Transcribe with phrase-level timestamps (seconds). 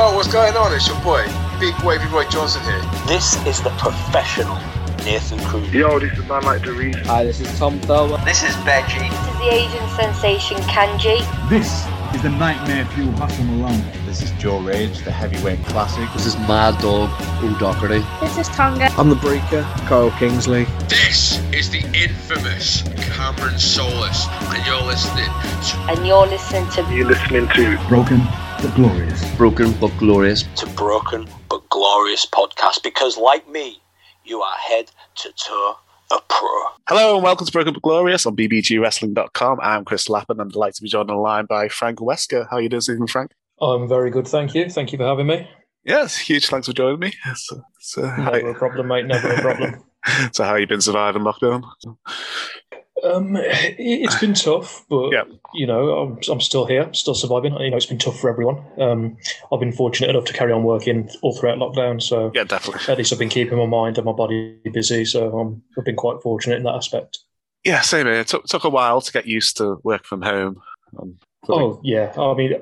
[0.00, 0.72] Yo, what's going on?
[0.72, 1.26] It's your boy,
[1.60, 2.80] Big Wavy Roy Johnson here.
[3.06, 4.56] This is the professional
[5.04, 5.70] Nathan Cruz.
[5.74, 6.96] Yo, this is man like Doris.
[7.06, 8.16] Hi, this is Tom Thurber.
[8.24, 9.10] This is Benji.
[9.10, 11.20] This is the Asian sensation Kanji.
[11.50, 13.84] This is the Nightmare Fuel Hustle Malone.
[14.06, 16.10] This is Joe Rage, the heavyweight classic.
[16.14, 17.10] This is Mad Dog
[17.44, 18.02] O'Doherty.
[18.22, 18.86] This is Tonga.
[18.96, 20.64] I'm the Breaker, Kyle Kingsley.
[20.88, 25.76] This is the infamous Cameron Solis, and you're listening to.
[25.90, 26.94] And you're listening to.
[26.94, 28.26] You're listening to Broken
[28.62, 29.36] but Glorious.
[29.36, 30.42] Broken but Glorious.
[30.56, 33.80] To Broken but Glorious podcast because, like me,
[34.24, 35.76] you are head to toe
[36.12, 36.48] a pro.
[36.86, 39.60] Hello and welcome to Broken but Glorious on bbgwrestling.com.
[39.62, 40.40] I'm Chris Lappin.
[40.40, 42.48] I'm delighted to be joined on the line by Frank Wesker.
[42.50, 43.32] How are you doing, Stephen Frank?
[43.62, 44.68] I'm very good, thank you.
[44.68, 45.48] Thank you for having me.
[45.84, 47.14] Yes, huge thanks for joining me.
[47.34, 49.06] So, so, uh, Never how, a problem, mate.
[49.06, 49.84] Never a problem.
[50.32, 51.62] so how you been surviving lockdown?
[53.02, 55.24] Um, it, it's been tough, but Yeah.
[55.54, 57.54] you know, I'm, I'm still here, still surviving.
[57.58, 58.62] You know, it's been tough for everyone.
[58.78, 59.16] Um,
[59.52, 62.92] I've been fortunate enough to carry on working all throughout lockdown, so Yeah, definitely.
[62.92, 65.04] at least I've been keeping my mind and my body busy.
[65.04, 67.20] So I'm, I've been quite fortunate in that aspect.
[67.64, 68.16] Yeah, same here.
[68.16, 70.60] It took, took a while to get used to work from home.
[70.98, 71.16] Um,
[71.48, 72.52] Oh yeah, I mean,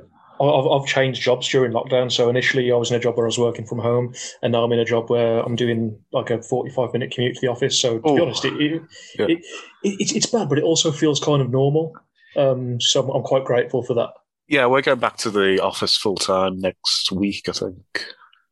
[0.40, 2.10] I've, I've changed jobs during lockdown.
[2.12, 4.64] So initially, I was in a job where I was working from home, and now
[4.64, 7.78] I'm in a job where I'm doing like a 45 minute commute to the office.
[7.80, 8.22] So to be Oh.
[8.22, 8.82] honest, it, it,
[9.18, 9.26] Yeah.
[9.26, 9.44] it, it,
[10.00, 11.92] it's it's bad, but it also feels kind of normal.
[12.36, 14.10] Um, so I'm, I'm quite grateful for that.
[14.48, 18.04] yeah, we're going back to the office full time next week, I think.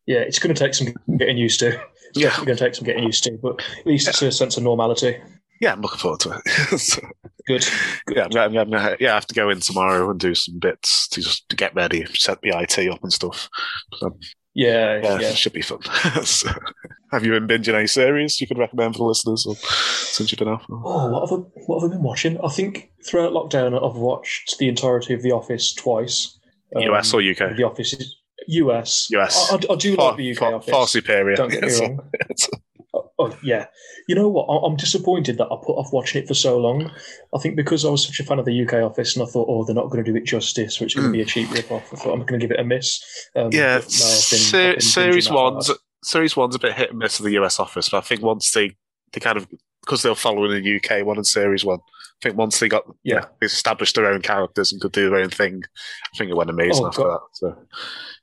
[0.06, 1.68] Yeah, it's going to take some getting used to.
[2.10, 2.34] It's Yeah.
[2.36, 5.16] going to take some getting used to, but at least it's a sense of normality.
[5.60, 6.78] Yeah, I'm looking forward to it.
[6.80, 7.00] So,
[7.46, 7.64] Good.
[8.10, 11.06] yeah, I'm, I'm, I'm- yeah, I have to go in tomorrow and do some bits
[11.08, 13.48] to just to get ready, set the IT up and stuff.
[13.98, 14.18] So,
[14.54, 15.28] Yeah, yeah, yeah.
[15.30, 15.78] it should be fun.
[16.24, 16.50] so,
[17.12, 20.38] have you been binging any series you could recommend for the listeners or, since you've
[20.40, 20.64] been off?
[20.70, 22.38] Oh, what have I, what have I been watching?
[22.44, 26.36] I think throughout lockdown, I've watched the entirety of The Office twice.
[26.74, 27.56] US or Um, UK?
[27.56, 28.16] The Office is
[28.48, 29.08] US.
[29.12, 29.52] US.
[29.52, 30.70] I, I- I do Far, like the UK far, Office.
[30.70, 31.36] far superior.
[31.36, 32.00] Don't get me wrong.
[33.32, 33.66] Oh, yeah.
[34.08, 34.44] You know what?
[34.46, 36.90] I'm disappointed that I put off watching it for so long.
[37.34, 39.46] I think because I was such a fan of the UK Office, and I thought,
[39.48, 41.50] oh, they're not going to do it justice, which is going to be a cheap
[41.50, 41.92] rip-off.
[41.92, 43.00] I thought I'm going to give it a miss.
[43.34, 43.54] Um, Mm.
[43.54, 45.78] yeah, no, been- se- I've been series one's hard.
[46.04, 48.50] series one's a bit hit and miss of the US office, but I think once
[48.52, 48.76] they
[49.12, 49.46] they kind of
[49.82, 53.26] because they're following the UK one and series one, I think once they got Yeah.
[53.40, 55.62] they established their own characters and could do their own thing,
[56.12, 57.10] I think it went amazing Oh, after God.
[57.12, 57.20] that.
[57.34, 57.56] So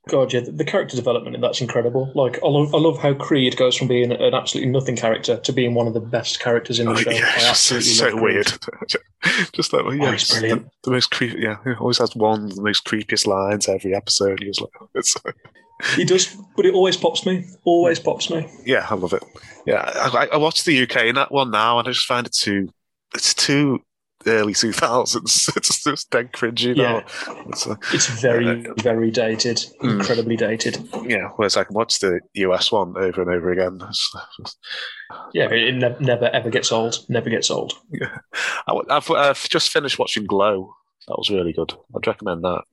[0.10, 2.12] God, yeah, the, the character development in that's incredible.
[2.14, 5.52] Like, I love, I love how Creed goes from being an absolutely nothing character to
[5.54, 7.10] being one of the best characters in the Oh, show.
[7.12, 8.48] yeah, I it's absolutely so weird.
[9.54, 10.68] just like well, oh, yeah, Oh, it's the, brilliant.
[10.84, 11.40] the most creepy.
[11.42, 14.42] Yeah, he always has one of the most creepiest lines every episode.
[14.42, 15.16] He was like, it's
[15.96, 17.46] He does, but it always pops me.
[17.64, 18.48] Always pops me.
[18.66, 19.24] yeah, I love it.
[19.66, 22.28] Yeah, I, I- I watched the UK in that one now, and I just find
[22.28, 22.68] it too.
[23.16, 23.80] It's too
[24.28, 25.50] early two thousands.
[25.58, 26.84] It's just dead cringy now.
[27.28, 27.44] Yeah.
[27.48, 29.58] It's, uh, It's very, very dated.
[29.82, 30.00] Mm.
[30.00, 30.78] Incredibly dated.
[31.08, 33.80] yeah, whereas I can watch the US one over and over again.
[35.34, 36.98] Yeah, it ne- never ever gets old.
[37.08, 37.74] Never gets old.
[38.68, 40.74] I, have I've just finished watching Glow.
[41.08, 41.74] That was really good.
[41.96, 42.64] I'd recommend that.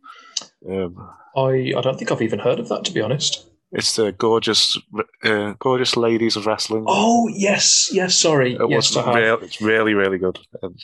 [0.68, 0.96] Um,
[1.36, 3.46] I, I don't think I've even heard of that, to be honest.
[3.72, 4.78] it's the gorgeous,
[5.24, 6.84] uh, gorgeous ladies of wrestling.
[6.86, 8.16] Oh yes, yes.
[8.16, 10.38] Sorry, it yes, was real, it's really, really good.
[10.62, 10.76] Um,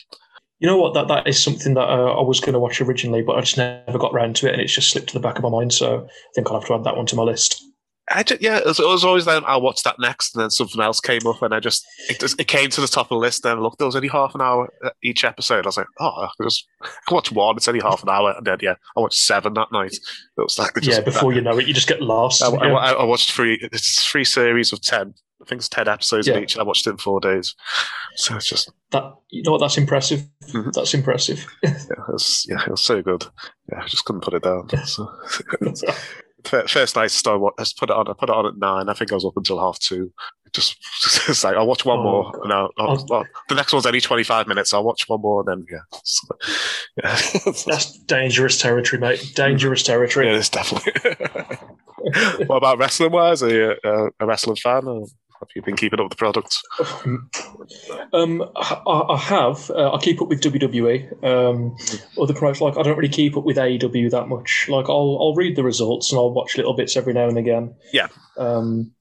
[0.59, 0.93] You know what?
[0.93, 3.57] That that is something that uh, I was going to watch originally, but I just
[3.57, 5.73] never got round to it, and it's just slipped to the back of my mind.
[5.73, 7.63] So I think I'll have to add that one to my list.
[8.09, 10.49] I just, yeah, it was, it was always then I'll watch that next, and then
[10.49, 13.09] something else came up, and I just it, just, it came to the top of
[13.09, 13.43] the list.
[13.43, 15.65] Then look, there was only half an hour uh, each episode.
[15.65, 17.57] I was like, oh, I can just I can watch one.
[17.57, 19.93] It's only half an hour, and then yeah, I watched seven that night.
[19.93, 20.01] It
[20.37, 22.41] was like just, yeah, before you know it, you just get lost.
[22.41, 22.75] I, Yeah.
[22.75, 23.59] I, I watched three.
[23.61, 25.13] It's three series of ten.
[25.47, 26.39] I think it's ten episodes Yeah.
[26.39, 26.55] each.
[26.55, 27.55] And I watched it in four days.
[28.17, 29.59] So it's just that you know what?
[29.59, 30.21] That's impressive.
[30.53, 30.73] Mhm.
[30.73, 31.45] That's impressive.
[31.63, 33.25] yeah, it was, yeah, it was so good.
[33.71, 34.67] Yeah, I just couldn't put it down.
[34.85, 35.07] So,
[36.67, 38.07] first night I started, wa- I put it on.
[38.09, 38.89] I put it on at nine.
[38.89, 40.11] I think I was up until half two.
[40.53, 40.77] Just
[41.29, 42.39] it's like I'll watch one Oh, more.
[42.43, 44.73] And I'll, I'll, well, the next one's only twenty five minutes.
[44.73, 46.27] I'll watch one more, and then yeah, So,
[47.03, 47.19] yeah.
[47.65, 49.31] That's dangerous territory, mate.
[49.35, 50.27] Dangerous territory.
[50.27, 51.17] Yeah, it's definitely.
[52.45, 53.43] what about wrestling wise?
[53.43, 55.05] Are you uh, a wrestling fan, or
[55.39, 56.61] have you been keeping up with the products?
[58.13, 59.69] Um, I, I have.
[59.69, 61.23] Uh, I keep up with WWE.
[61.23, 61.75] Um,
[62.21, 64.67] other products, like I don't really keep up with AEW that much.
[64.69, 67.75] Like I'll I'll read the results and I'll watch little bits every now and again.
[67.93, 68.07] Yeah.
[68.37, 68.91] Um,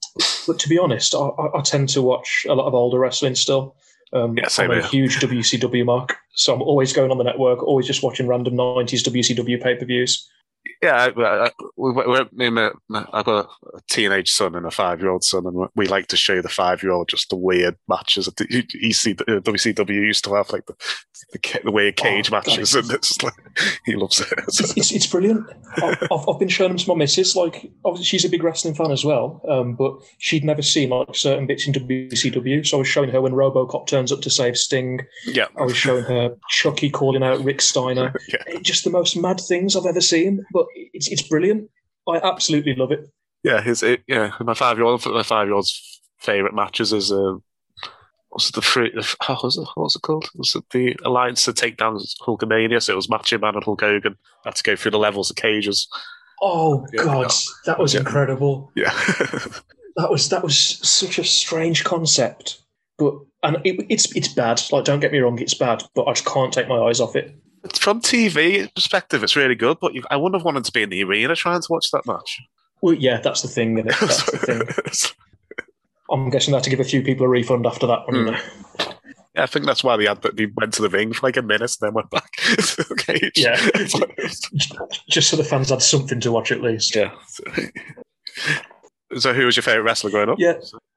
[0.46, 3.76] but to be honest, I, I tend to watch a lot of older wrestling still.
[4.12, 4.90] Um, Yeah, same I'm a here.
[4.90, 9.02] huge WCW mark, so I'm always going on the network, always just watching random '90s
[9.08, 10.28] WCW pay per views.
[10.82, 12.54] Yeah, I, I, we, we, me and
[12.88, 16.42] my, I've got a teenage son and a five-year-old son, and we like to show
[16.42, 18.26] the five-year-old just the weird matches.
[18.26, 18.46] that the-
[18.82, 20.74] EC, uh, WCW used to have like the
[21.32, 23.32] the, the weird cage Oh, matches, and it's like
[23.86, 24.28] he loves it.
[24.46, 25.46] it's, it's, it's brilliant.
[25.76, 27.34] I've, I've- I've been showing them to my missus.
[27.36, 31.14] Like, obviously, she's a big wrestling fan as well, um, but she'd never seen like
[31.16, 32.66] certain bits in WCW.
[32.66, 35.00] So I was showing her when RoboCop turns up to save Sting.
[35.26, 38.14] yeah, I was showing her Chucky calling out Rick Steiner.
[38.28, 38.58] yeah.
[38.60, 40.44] Just the most mad things I've ever seen.
[40.56, 41.68] But it's it's brilliant.
[42.08, 43.10] I absolutely love it.
[43.44, 44.30] Yeah, his it, yeah.
[44.40, 47.34] My five year old, my five year old's favorite matches is uh,
[48.30, 48.90] what's the free?
[48.94, 49.68] The, how was it?
[49.74, 50.28] What was it called?
[50.34, 52.82] Was it the alliance to take down Hulkamania?
[52.82, 54.16] So it was Macho Man and Hulk Hogan
[54.46, 55.88] had to go through the levels of cages.
[56.40, 57.04] Oh Yeah.
[57.04, 57.32] God,
[57.66, 58.00] that was Yeah.
[58.00, 58.72] incredible.
[58.74, 58.92] Yeah,
[59.96, 60.58] That was that was
[60.88, 62.62] such a strange concept.
[62.98, 64.60] But and it, it's it's bad.
[64.72, 65.82] Like, don't get me wrong, it's bad.
[65.94, 67.34] But I just can't take my eyes off it.
[67.66, 69.78] It's from TV perspective, it's really good.
[69.80, 72.06] But you, I wouldn't have wanted to be in the arena trying to watch that
[72.06, 72.40] match.
[72.80, 73.74] Well, yeah, that's the thing.
[73.76, 75.12] That's the thing.
[76.10, 78.28] I'm guessing they had to give a few people a refund after that one.
[78.28, 78.90] Hmm.
[79.34, 80.22] Yeah, I think that's why they had.
[80.22, 83.32] They went to the ring for like a minute, and then went back the.
[83.36, 83.56] Yeah.
[85.10, 86.94] Just so the fans had something to watch at least.
[86.94, 87.12] yeah.
[89.18, 90.38] So, who was your favorite wrestler growing up?
[90.38, 90.54] Yeah.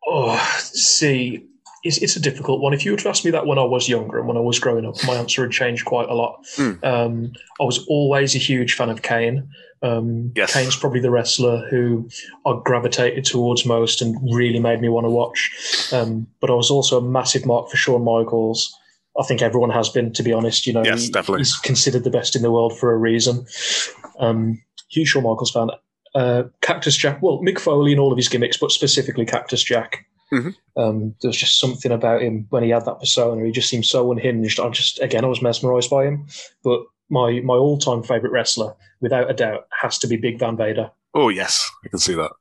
[0.08, 1.46] Oh, see,
[1.84, 2.74] it's, it's a difficult one.
[2.74, 4.60] If you were to ask me that when I was younger and when I was
[4.60, 6.44] growing up, my answer had changed quite a lot.
[6.56, 6.72] Hmm.
[6.84, 9.48] Um, I was always a huge fan of Kane.
[9.82, 10.52] Um, Yes.
[10.54, 12.10] Kane's probably the wrestler who
[12.46, 15.90] I gravitated towards most and really made me want to watch.
[15.94, 18.76] Um, but I was also a massive mark for Shawn Michaels.
[19.20, 20.68] I think everyone has been, to be honest.
[20.68, 21.42] You know, Yes, he- definitely.
[21.42, 23.46] he's considered the best in the world for a reason.
[24.20, 25.70] Um, huge Shawn Michaels fan.
[26.16, 30.06] Uh, Cactus Jack, well, Mick Foley and all of his gimmicks, but specifically Cactus Jack.
[30.32, 30.56] Mhm.
[30.78, 33.44] Um, there was just something about him when he had that persona.
[33.46, 34.60] He just seemed so unhinged.
[34.60, 36.28] I just, again, I was mesmerised by him.
[36.64, 40.56] But my my all time favourite wrestler, without a doubt, has to be Big Van
[40.56, 40.92] Vader.
[41.16, 42.32] Oh yes, I can see that.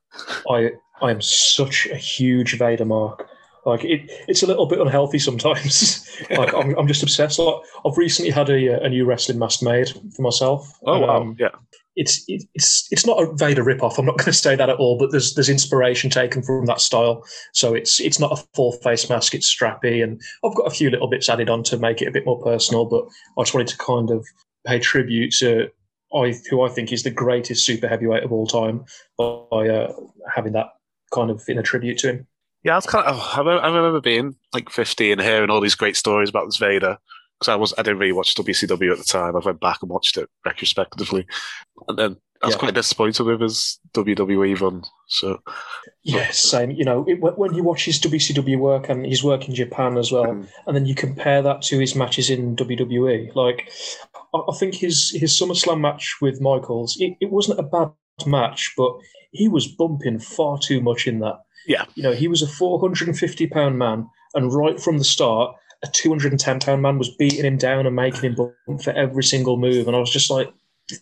[0.49, 0.71] I
[1.01, 3.27] I am such a huge Vader mark.
[3.65, 6.07] Like it, it's a little bit unhealthy sometimes.
[6.29, 7.39] like I'm, I'm just obsessed.
[7.39, 7.55] Like
[7.85, 10.79] I've recently had a, a new wrestling mask made for myself.
[10.85, 11.49] Oh wow, Um, yeah.
[11.99, 13.97] It's it's it's not a Vader ripoff.
[13.97, 16.79] I'm not going to say that at all, but there's there's inspiration taken from that
[16.79, 17.25] style.
[17.53, 19.35] So it's it's not a full face mask.
[19.35, 22.11] It's strappy, and I've got a few little bits added on to make it a
[22.11, 22.85] bit more personal.
[22.85, 23.03] But
[23.37, 24.25] I just wanted to kind of
[24.65, 25.67] pay tribute to
[26.15, 28.85] I who I think is the greatest super heavyweight of all time
[29.17, 29.93] by uh,
[30.33, 30.67] having that
[31.13, 32.27] kind of in a tribute to him.
[32.63, 33.17] Yeah, I was kind of.
[33.19, 36.97] Oh, I, remember, being like 15 and hearing all these great stories about this Vader
[37.39, 39.35] because I was I didn't really watch WCW at the time.
[39.35, 41.25] I went back and watched it retrospectively,
[41.87, 42.59] and then I was Yeah.
[42.59, 44.83] quite disappointed with his WWE run.
[45.07, 45.41] So
[46.03, 46.71] Yes, same.
[46.71, 50.11] You know, it, when- you watch his WCW work and his work in Japan as
[50.11, 50.47] well, Mm.
[50.67, 53.69] and then you compare that to his matches in WWE, like
[54.33, 57.91] I, I think his his SummerSlam match with Michaels, it, it wasn't a bad
[58.25, 58.93] match, but
[59.31, 61.39] he was bumping far too much in that.
[61.67, 61.85] Yeah.
[61.95, 66.59] you know, he was a 450 pound man, and right from the start, a 210
[66.59, 69.95] pound man was beating him down and making him bump for every single move, and
[69.95, 70.51] I was just like,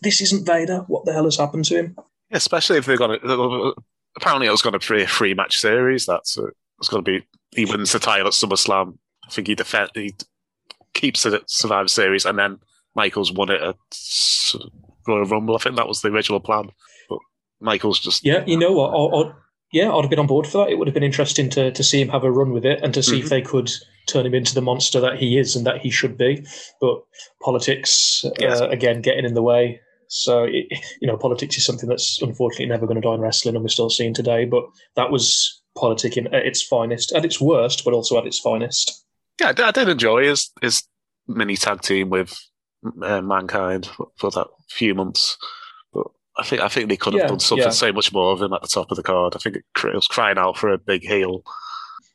[0.02, 0.84] this isn't Vader.
[0.86, 1.96] What the hell has happened to him?
[2.30, 3.74] yeah, especially if they're going to.
[4.16, 6.06] Apparently, it was going to be a free match series.
[6.06, 8.98] That's uh, it was going to be he wins the title at SummerSlam.
[9.26, 10.14] I think he defend he
[10.94, 12.58] keeps it at Survivor Series, and then
[12.94, 13.76] Michaels won it at
[15.06, 15.56] Royal Rumble.
[15.56, 16.70] I think that was the original plan,
[17.08, 17.18] but
[17.60, 18.90] Michaels just Yeah, you know what?
[18.90, 19.32] I, I,
[19.72, 20.72] yeah, I'd have been on board for that.
[20.72, 22.92] It would have been interesting to, to see him have a run with it and
[22.94, 23.24] to see mm-hmm.
[23.24, 23.70] if they could
[24.08, 26.44] turn him into the monster that he is and that he should be.
[26.80, 27.02] But
[27.42, 28.60] politics, Yes.
[28.60, 29.80] uh, again, getting in the way.
[30.08, 30.66] So, it,
[31.00, 33.68] you know, politics is something that's unfortunately never going to die in wrestling and we're
[33.68, 34.44] still seeing today.
[34.46, 34.64] But
[34.96, 39.04] that was politicking at its finest, at its worst, but also at its finest.
[39.40, 40.82] yeah, I did, enjoy his his
[41.26, 42.36] mini tag team with
[43.02, 45.36] uh, Mankind for, for that few months,
[45.92, 46.06] but
[46.38, 47.70] I think I think they could have Yeah, done something yeah.
[47.70, 49.34] so much more of him at the top of the card.
[49.36, 51.42] I think it, it was crying out for a big heel.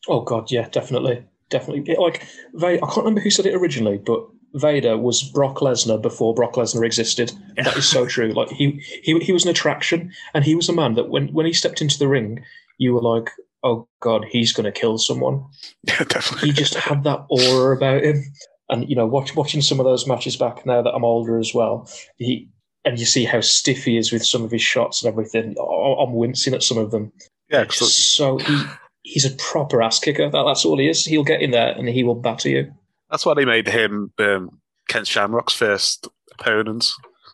[0.10, 1.92] Oh God, yeah, definitely, definitely.
[1.94, 6.02] It- like Vader, I can't remember who said it originally, but Vader was Brock Lesnar
[6.02, 7.32] before Brock Lesnar existed.
[7.56, 8.34] That is so true.
[8.34, 11.46] Like he, he, he was an attraction, and he was a man that when when
[11.46, 12.44] he stepped into the ring,
[12.78, 13.30] you were like,
[13.64, 15.46] oh God, he's going to kill someone.
[15.88, 16.50] Yeah, definitely.
[16.50, 18.24] He just had that aura about him.
[18.70, 21.54] And you know, watch, watching some of those matches back now that I'm older as
[21.54, 22.50] well, he
[22.86, 25.56] and you see how stiff he is with some of his shots and everything.
[25.60, 27.12] I- I'm wincing at some of them.
[27.50, 28.62] yeah, 'cause So he
[29.04, 30.30] he's a proper ass kicker.
[30.30, 31.06] That, that's all he is.
[31.06, 32.74] He'll get in there and he will batter you.
[33.12, 36.08] that's why they made him um, Ken Shamrock's first
[36.40, 36.90] opponent.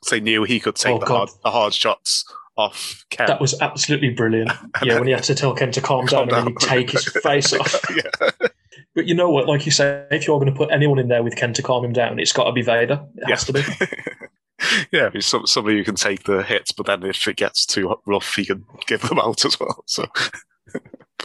[0.09, 2.23] They knew he could take Oh, the, hard, the hard shots
[2.57, 3.27] off Ken.
[3.27, 4.51] That was absolutely brilliant.
[4.83, 6.89] Yeah, when he had to tell Ken to calm down Calm and then he'd take
[6.91, 7.75] his face off.
[7.95, 8.29] yeah.
[8.95, 9.47] But you know what?
[9.47, 11.85] Like you say, if you're going to put anyone in there with Ken to calm
[11.85, 13.05] him down, it's got to be Vader.
[13.15, 13.61] It has to be.
[14.91, 17.95] yeah, he's some, somebody who can take the hits, but then if it gets too
[18.05, 19.83] rough, he can give them out as well.
[19.85, 20.05] So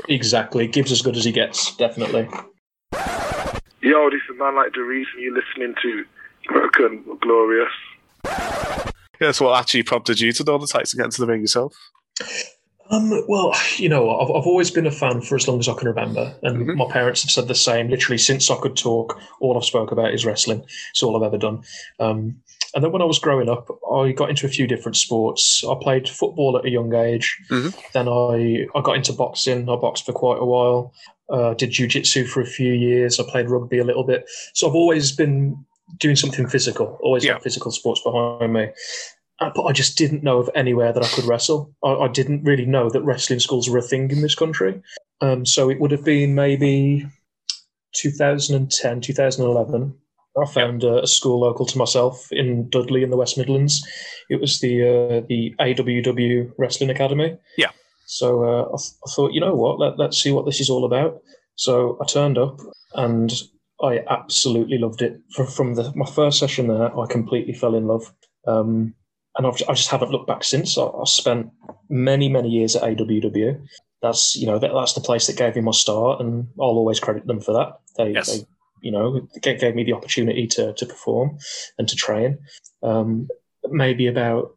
[0.08, 0.66] Exactly.
[0.66, 2.28] Gibbs as good as he gets, definitely.
[3.80, 6.04] Yo, this is man like the reason you're listening to
[6.48, 7.68] Broken Glorious.
[9.20, 11.40] yeah, so what actually prompted you to know the tights and get into the ring
[11.42, 11.74] yourself?
[12.90, 15.74] Um, well, you know, I've, I've always been a fan for as long as I
[15.74, 16.76] can remember, and Mhm.
[16.76, 17.88] my parents have said the same.
[17.88, 20.62] Literally, since I could talk, all I've spoke about is wrestling.
[20.90, 21.62] It's all I've ever done.
[21.98, 22.36] Um,
[22.74, 25.62] and then when I was growing up, I got into a few different sports.
[25.68, 27.36] I played football at a young age.
[27.50, 27.74] Mhm.
[27.92, 29.68] Then I, I got into boxing.
[29.68, 30.92] I boxed for quite a while.
[31.30, 33.18] Uh, did jujitsu for a few years.
[33.18, 34.28] I played rugby a little bit.
[34.54, 35.56] So I've always been
[35.98, 36.98] doing something physical.
[37.02, 37.34] Always Yeah.
[37.34, 38.68] had physical sports behind me.
[39.40, 41.74] Uh, But I just didn't know of anywhere that I could wrestle.
[41.82, 44.80] I, I didn't really know that wrestling schools were a thing in this country.
[45.20, 47.06] Um, so it would have been maybe
[47.94, 49.94] 2010, 2011.
[50.40, 53.86] I found a, a school local to myself in Dudley in the West Midlands.
[54.28, 57.36] It was the uh, the AWW Wrestling Academy.
[57.56, 57.70] Yeah.
[58.06, 60.68] So uh, I, th- I thought, you know what, Let, let's see what this is
[60.70, 61.20] all about.
[61.56, 62.60] So I turned up
[62.94, 63.32] and
[63.82, 65.20] I absolutely loved it.
[65.34, 68.12] From, from the, my first session there, I completely fell in love.
[68.46, 68.94] Um,
[69.36, 70.76] and I've, I just haven't looked back since.
[70.78, 71.50] I, I spent
[71.88, 73.66] many, many years at AWW.
[74.02, 77.00] That's you know that, that's the place that gave me my start, and I'll always
[77.00, 77.78] credit them for that.
[77.96, 78.30] They, Yes.
[78.30, 78.44] they
[78.84, 81.38] you know, gave, gave me the opportunity to to perform
[81.78, 82.38] and to train.
[82.82, 83.28] Um,
[83.70, 84.54] maybe about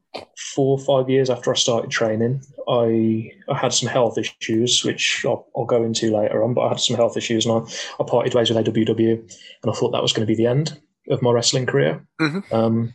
[0.53, 5.23] four or five years after I started training, I I had some health issues, which
[5.25, 6.53] I'll, I'll go into later on.
[6.53, 9.73] But I had some health issues, and I, I parted ways with AWW, and I
[9.73, 10.77] thought that was going to be the end
[11.09, 12.05] of my wrestling career.
[12.19, 12.51] Mhm.
[12.51, 12.93] Um,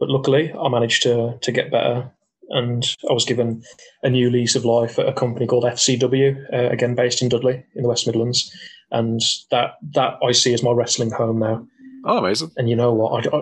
[0.00, 2.10] but luckily, I managed to to get better,
[2.48, 3.62] and I was given
[4.02, 7.64] a new lease of life at a company called FCW, uh, again based in Dudley
[7.76, 8.50] in the West Midlands,
[8.94, 9.20] and
[9.50, 11.66] that that I see as my wrestling home now.
[12.06, 12.50] Oh, amazing.
[12.56, 13.26] And you know what?
[13.32, 13.36] I,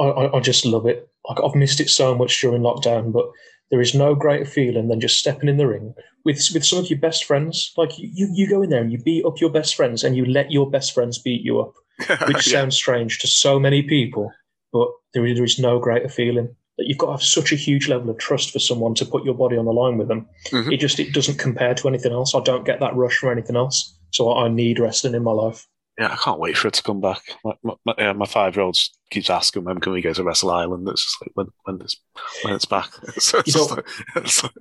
[0.00, 1.08] I, I, I just love it.
[1.28, 3.26] Like I've missed it so much during lockdown, but
[3.70, 5.94] there is no greater feeling than just stepping in the ring
[6.24, 7.72] with with some of your best friends.
[7.76, 10.24] Like you, you, go in there and you beat up your best friends, and you
[10.26, 11.72] let your best friends beat you up,
[12.28, 12.60] which Yeah.
[12.60, 14.30] sounds strange to so many people,
[14.72, 17.56] but there is, there is no greater feeling that you've got to have such a
[17.56, 20.26] huge level of trust for someone to put your body on the line with them.
[20.50, 20.72] Mhm.
[20.72, 22.34] It just it doesn't compare to anything else.
[22.34, 25.66] I don't get that rush from anything else, so I, need wrestling in my life.
[25.98, 27.22] Yeah, I can't wait for it to come back.
[27.44, 28.78] My, my, my, yeah, my five year old
[29.10, 30.88] keeps asking when can we go to Wrestle Island.
[30.88, 32.00] It's just like when when it's
[32.42, 32.90] when it's back.
[33.18, 34.52] so it's know- like, it's like-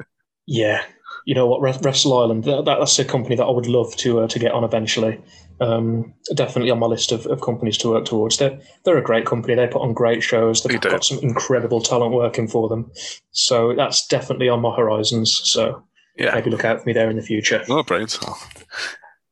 [0.46, 0.84] Yeah,
[1.25, 2.43] you know what, Wrestle Island.
[2.46, 5.22] That, that's a company that I would love to uh, to get on eventually.
[5.60, 8.38] Um, definitely on my list of, of companies to work towards.
[8.38, 9.55] They're they're a great company.
[9.55, 10.63] They put on great shows.
[10.63, 12.91] They They've got some incredible talent working for them.
[13.31, 15.39] So that's definitely on my horizons.
[15.43, 15.84] So
[16.17, 16.34] yeah.
[16.34, 17.63] maybe look out for me there in the future.
[17.70, 18.17] Oh, brilliant!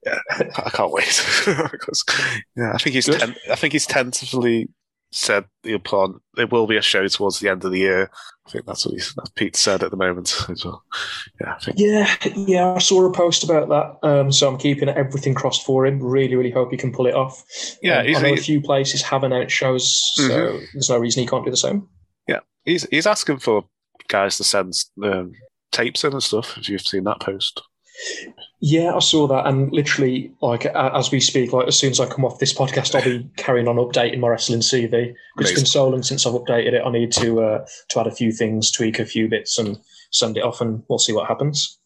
[0.10, 1.24] Yeah, I can't wait.
[1.72, 2.04] because,
[2.56, 4.70] yeah, I think he's ten, I think he's tentatively
[5.12, 6.20] said he'll put on.
[6.36, 8.12] There will be a show towards the end of the year.
[8.48, 10.84] I think that's what he's, that's Pete said at the moment as well.
[11.42, 11.58] Yeah.
[11.76, 14.08] Yeah, yeah, I saw a post about that.
[14.08, 16.00] Um, so I'm keeping everything crossed for him.
[16.02, 17.44] Really, really hope he can pull it off.
[17.82, 21.22] Yeah, Um, he's- I know a few places have announced shows, so there's no reason
[21.24, 21.88] he can't do the same.
[22.28, 23.66] Yeah, he's he's asking for
[24.10, 24.74] guys to send
[25.04, 25.32] um,
[25.72, 26.56] tapes in and stuff.
[26.58, 27.62] If you've seen that post.
[28.62, 32.08] Yeah, I saw that, and literally, like as we speak, like as soon as I
[32.08, 35.14] come off this podcast, I'll be carrying on updating my wrestling CV.
[35.38, 36.84] It's been so long since I've updated it.
[36.86, 39.80] I need to uh, to add a few things, tweak a few bits, and
[40.12, 41.78] send it off, and we'll see what happens.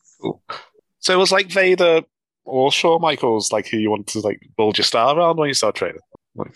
[0.99, 2.01] So it was like Vader
[2.45, 5.53] or Shawn Michaels, like who you wanted to like build your star around when you
[5.53, 6.01] start training.
[6.35, 6.55] Like,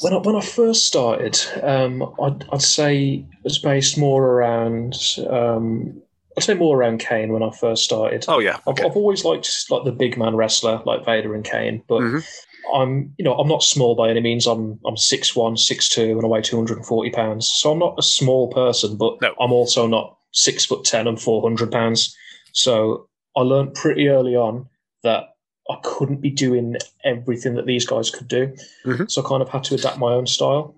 [0.00, 4.96] When I, when I first started, um, I'd, I'd say it was based more around.
[5.28, 6.02] Um,
[6.36, 8.24] I'd say more around Kane when I first started.
[8.28, 8.80] oh yeah, I've.
[8.84, 12.24] I've always liked like the big man wrestler like Vader and Kane, but Mhm.
[12.74, 14.46] I'm you know I'm not small by any means.
[14.46, 17.48] I'm I'm six one, six two, and I weigh two hundred and forty pounds.
[17.52, 19.34] So I'm not a small person, but No.
[19.40, 22.16] I'm also not six foot ten and four hundred pounds.
[22.52, 24.68] So I learned pretty early on
[25.02, 25.34] that
[25.70, 28.54] I couldn't be doing everything that these guys could do.
[28.86, 29.10] Mhm.
[29.10, 30.74] So I kind of had to adapt my own style.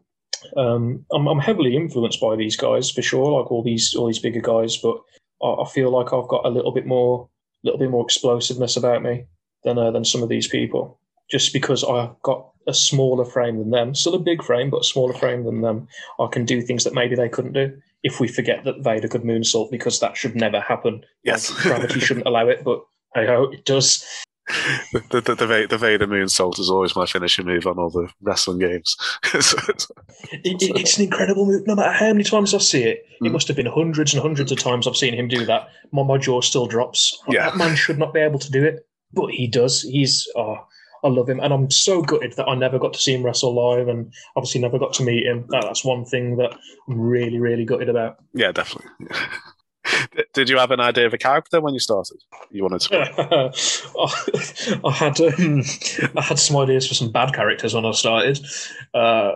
[0.56, 4.18] Um, I'm, I'm heavily influenced by these guys for sure, like all these all these
[4.18, 4.96] bigger guys, but
[5.44, 7.28] I, feel like I've got a little bit more
[7.62, 9.26] little bit more explosiveness about me
[9.64, 10.98] than uh, than some of these people.
[11.30, 14.84] Just because I've got a smaller frame than them, still a big frame, but a
[14.84, 15.88] smaller frame than them,
[16.20, 17.76] I can do things that maybe they couldn't do.
[18.02, 21.04] If we forget that Vader could moonsault, because that should never happen.
[21.24, 21.50] Yes.
[21.50, 22.84] Like, gravity shouldn't allow it, but
[23.16, 24.04] I hope it does.
[25.10, 28.58] The, the, the, the Vader moonsault is always my finishing move on all the wrestling
[28.58, 28.96] games.
[29.40, 29.90] So it's-
[30.32, 31.66] It, it- it's an incredible move.
[31.66, 33.32] No matter how many times I see it, it Mm.
[33.32, 35.68] must have been hundreds and hundreds of times I've seen him do that.
[35.92, 37.18] My, my jaw still drops.
[37.28, 37.46] Yeah.
[37.50, 39.82] That man should not be able to do it, but he does.
[39.82, 40.26] He's.
[40.36, 40.58] Oh,
[41.02, 43.54] I love him, and I'm so gutted that I never got to see him wrestle
[43.54, 45.44] live, and obviously never got to meet him.
[45.50, 46.56] That, that's one thing that
[46.88, 48.16] I'm really, really gutted about.
[48.32, 48.90] Yeah, definitely.
[50.32, 52.18] Did- you have an idea of a character when you started?
[52.50, 53.52] You wanted to.
[54.84, 55.62] I had um,
[56.16, 58.44] I had some ideas for some bad characters when I started.
[58.92, 59.32] Uh,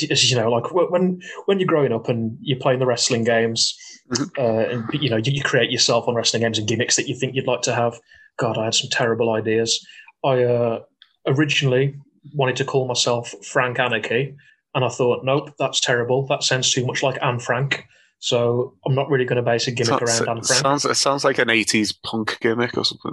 [0.00, 3.76] you know, like when when you're growing up and you're playing the wrestling games,
[4.10, 4.30] Mhm.
[4.38, 7.14] uh, and you know you, you create yourself on wrestling games and gimmicks that you
[7.18, 7.98] think you'd like to have.
[8.38, 9.84] God, I had some terrible ideas.
[10.24, 10.80] I uh,
[11.26, 11.94] originally
[12.34, 14.34] wanted to call myself Frank Anarchy,
[14.74, 16.26] and I thought, nope, that's terrible.
[16.26, 17.86] That sounds too much like Anne Frank.
[18.24, 20.62] So I'm not really going to base a gimmick Sounds, around Anne Frank.
[20.62, 23.12] sounds, it sounds like an 80s punk gimmick or something.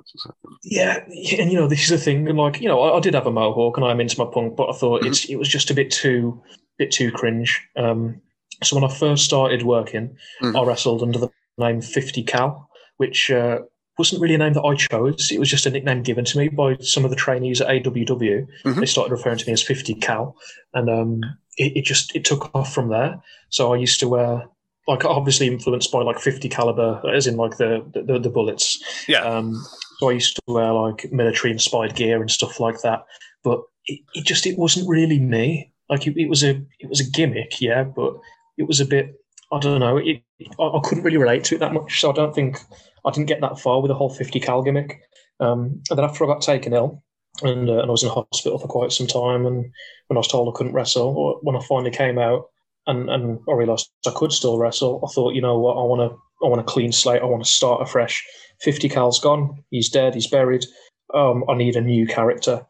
[0.63, 1.03] Yeah,
[1.37, 2.23] and you know this is the thing.
[2.33, 4.69] Like you know, I, I did have a mohawk, and I'm into my punk, but
[4.69, 5.07] I thought Mhm.
[5.07, 6.41] it's it was just a bit too
[6.77, 7.61] bit too cringe.
[7.75, 8.21] Um,
[8.63, 10.57] so when I first started working, Mhm.
[10.57, 13.59] I wrestled under the name Fifty Cal, which uh,
[13.97, 15.29] wasn't really a name that I chose.
[15.29, 18.47] It was just a nickname given to me by some of the trainees at AWW.
[18.63, 18.79] Mhm.
[18.79, 20.37] They started referring to me as Fifty Cal,
[20.73, 21.19] and um,
[21.57, 23.21] it, it just it took off from there.
[23.49, 24.47] So I used to wear.
[24.91, 28.83] Like obviously influenced by like 50 caliber, as in like the the, the bullets.
[29.07, 29.23] Yeah.
[29.23, 29.63] Um,
[29.99, 33.05] so I used to wear like military inspired gear and stuff like that.
[33.43, 35.71] But it, it just it wasn't really me.
[35.89, 38.15] Like it, it was a it was a gimmick, yeah, but
[38.57, 39.15] it was a bit
[39.51, 39.97] I don't know.
[39.97, 40.23] It,
[40.59, 42.59] I, I couldn't really relate to it that much, so I don't think
[43.05, 45.01] I didn't get that far with the whole fifty cal gimmick.
[45.39, 47.03] Um, and then after I got taken ill,
[47.41, 49.65] and, uh, and I was in hospital for quite some time, and
[50.07, 52.50] when I was told I couldn't wrestle, or when I finally came out,
[52.87, 56.11] and, and I realised I could still wrestle, I thought, you know what, I want
[56.11, 57.21] to I want a clean slate.
[57.21, 58.25] I want to start afresh.
[58.61, 59.63] Fifty cal's gone.
[59.69, 60.15] He's dead.
[60.15, 60.65] He's buried.
[61.13, 62.65] Um, I need a new character.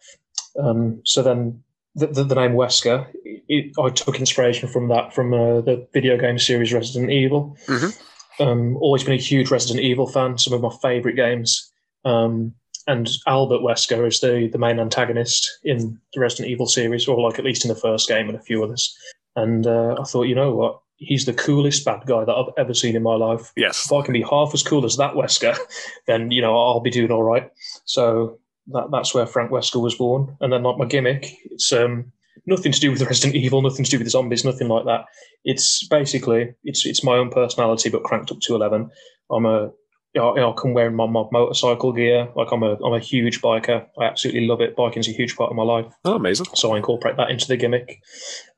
[0.61, 1.63] Um, so then
[1.95, 6.17] the, the, the name Wesker, it, I took inspiration from that from uh, the video
[6.17, 7.55] game series Resident Evil.
[7.67, 7.97] Mhm.
[8.39, 10.37] Um, always been a huge Resident Evil fan.
[10.37, 11.71] Some of my favourite games.
[12.03, 12.53] Um,
[12.87, 17.37] and Albert Wesker is the, the main antagonist in the Resident Evil series, or like
[17.37, 18.97] at least in the first game and a few others.
[19.35, 20.79] And uh, I thought, you know what?
[20.97, 23.85] He's the coolest bad guy that I've ever seen in my life Yes.
[23.85, 25.57] if I can be half as cool as that Wesker,
[26.07, 27.49] then you know I'll be doing all right.
[27.85, 30.37] So that that's where Frank Wesker was born.
[30.41, 32.11] And then like my gimmick, it's um
[32.45, 35.05] nothing to do with Resident Evil, nothing to do with the zombies, nothing like that.
[35.43, 38.91] It's basically it's it's my own personality but cranked up to eleven.
[39.31, 39.71] I'm a
[40.13, 42.27] you know, I can wear my, my motorcycle gear.
[42.35, 43.87] Like I'm a I'm a huge biker.
[43.99, 44.75] I absolutely love it.
[44.75, 46.45] Biking's a huge part of my life Oh, amazing.
[46.53, 48.03] so I incorporate that into the gimmick.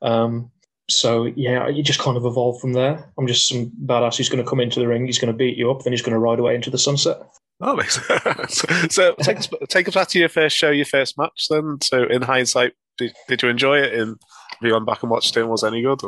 [0.02, 0.50] Um,
[0.88, 3.10] so yeah, you just kind of evolve from there.
[3.18, 5.56] I'm just some badass who's going to come into the ring, he's going to beat
[5.56, 7.18] you up, then he's going to ride away into the sunset.
[7.60, 8.02] Oh, amazing.
[8.48, 11.46] so, so take us take us back to your first show, your first match.
[11.48, 13.94] Then, so in hindsight, did, did you enjoy it?
[13.94, 14.16] And
[14.50, 15.44] have you gone back and watched it?
[15.44, 16.00] Was it any good?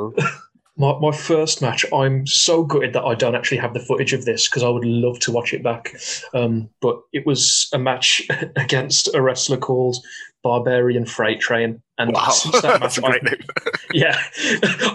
[0.78, 4.26] My, my first match, I'm so gutted that I don't actually have the footage of
[4.26, 5.96] this because I would love to watch it back.
[6.34, 8.22] Um, but it was a match
[8.56, 9.96] against a wrestler called
[10.42, 11.82] Barbarian Freight Train.
[11.98, 13.48] And Wow, since that that's match, great I've- name.
[13.92, 14.20] yeah,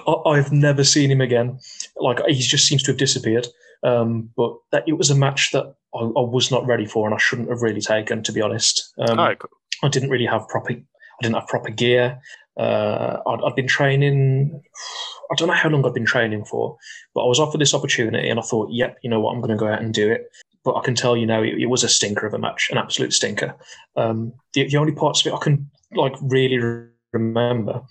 [0.07, 1.59] I, I've never seen him again.
[1.97, 3.47] Like he just seems to have disappeared.
[3.83, 5.65] Um, but that it was a match that
[5.95, 8.93] I, I was not ready for, and I shouldn't have really taken, to be honest.
[8.99, 9.49] Um, right, cool.
[9.81, 10.73] I didn't really have proper.
[10.73, 10.83] I
[11.23, 12.21] didn't have proper gear.
[12.55, 14.61] Uh, I'd, I'd been training.
[15.31, 16.77] I don't know how long I've been training for,
[17.15, 19.51] but I was offered this opportunity, and I thought, "Yep, you know what, I'm going
[19.51, 20.29] to go out and do it."
[20.63, 22.77] But I can tell you now, it, it was a stinker of a match, an
[22.77, 23.55] absolute stinker.
[23.95, 26.59] Um, the, the only parts of it I can like really
[27.13, 27.81] remember,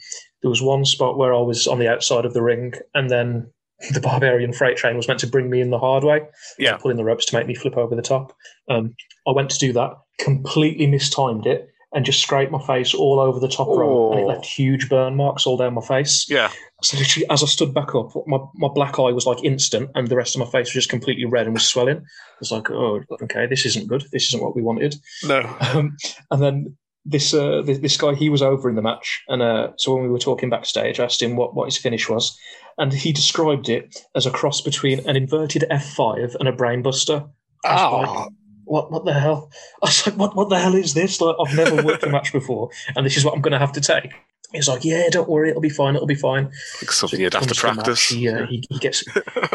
[0.43, 3.51] there was one spot where I was on the outside of the ring, and then
[3.93, 6.21] the barbarian freight train was meant to bring me in the hard way,
[6.59, 6.77] Yeah.
[6.77, 8.35] pulling the ropes to make me flip over the top.
[8.69, 8.95] Um,
[9.27, 13.41] I went to do that, completely mistimed it, and just scraped my face all over
[13.41, 14.29] the top rope, and it Oh.
[14.29, 16.27] left huge burn marks all down my face.
[16.31, 16.51] Yeah.
[16.83, 20.09] So literally, as I stood back up, my, my black eye was like instant, and
[20.09, 21.99] the rest of my face was just completely red and was swelling.
[21.99, 24.05] I was like, "Oh, okay, this isn't good.
[24.13, 25.41] This isn't what we wanted." No.
[25.61, 25.97] Um,
[26.31, 29.73] and then this, uh, this this guy, he was over in the match, and uh,
[29.77, 32.39] so when we were talking backstage, I asked him what, what his finish was,
[32.79, 37.29] and he described it as a cross between an inverted F five and a brainbuster.
[37.67, 38.29] Oh.
[38.71, 39.51] What what the hell?
[39.83, 41.21] I was like, what what the hell is this?
[41.21, 43.73] Like, I've never worked a match before, and this is what I'm going to have
[43.73, 44.13] to take.
[44.53, 46.45] He was like, yeah, don't worry, it'll be fine, it'll be fine.
[46.81, 48.09] Like something So you'd have to comes the match, practice.
[48.09, 49.05] He, uh, he, he gets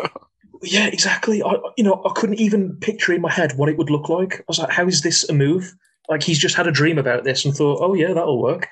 [0.62, 1.42] yeah, exactly.
[1.44, 4.40] I, you know, I couldn't even picture in my head what it would look like.
[4.40, 5.74] I was like, how is this a move?
[6.08, 8.68] Like he's just had a dream about this and thought, oh yeah, that'll work.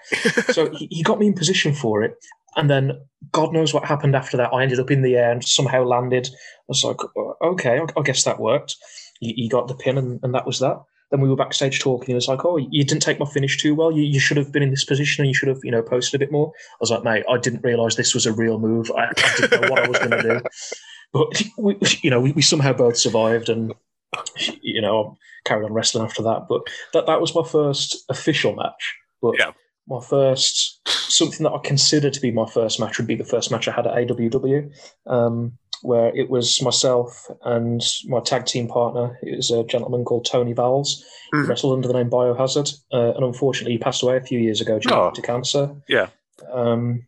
[0.52, 2.16] so he, he got me in position for it,
[2.56, 3.00] and then
[3.32, 4.54] God knows what happened after that.
[4.54, 6.28] I ended up in the air and somehow landed.
[6.28, 8.76] I was like, "Oh, okay, I, I guess that worked.
[9.24, 10.78] He, he got the pin, and, and that was that.
[11.12, 12.08] Then we were backstage talking.
[12.08, 13.92] He was like, "Oh, you didn't take my finish too well.
[13.92, 16.20] You, you should have been in this position, and you should have, you know, posted
[16.20, 18.92] a bit more." I was like, "Mate, I didn't realize this was a real move.
[18.92, 20.42] I, I didn't know what I was going to do."
[21.14, 23.72] But we, you know, we, we somehow both survived, and
[24.62, 26.48] you know, carried on wrestling after that.
[26.50, 26.62] But
[26.94, 28.96] that that was my first official match.
[29.22, 29.52] But Yeah.
[29.88, 33.52] my first, something that I consider to be my first match would be the first
[33.52, 34.72] match I had at AWW,
[35.06, 39.19] um, where it was myself and my tag team partner.
[39.22, 41.04] It was a gentleman called Tony Vowles.
[41.32, 41.48] He Mhm.
[41.48, 44.80] wrestled under the name Biohazard, uh, and unfortunately, he passed away a few years ago
[44.80, 45.12] due Oh.
[45.12, 45.76] to cancer.
[45.88, 46.08] Yeah.
[46.52, 47.06] Um,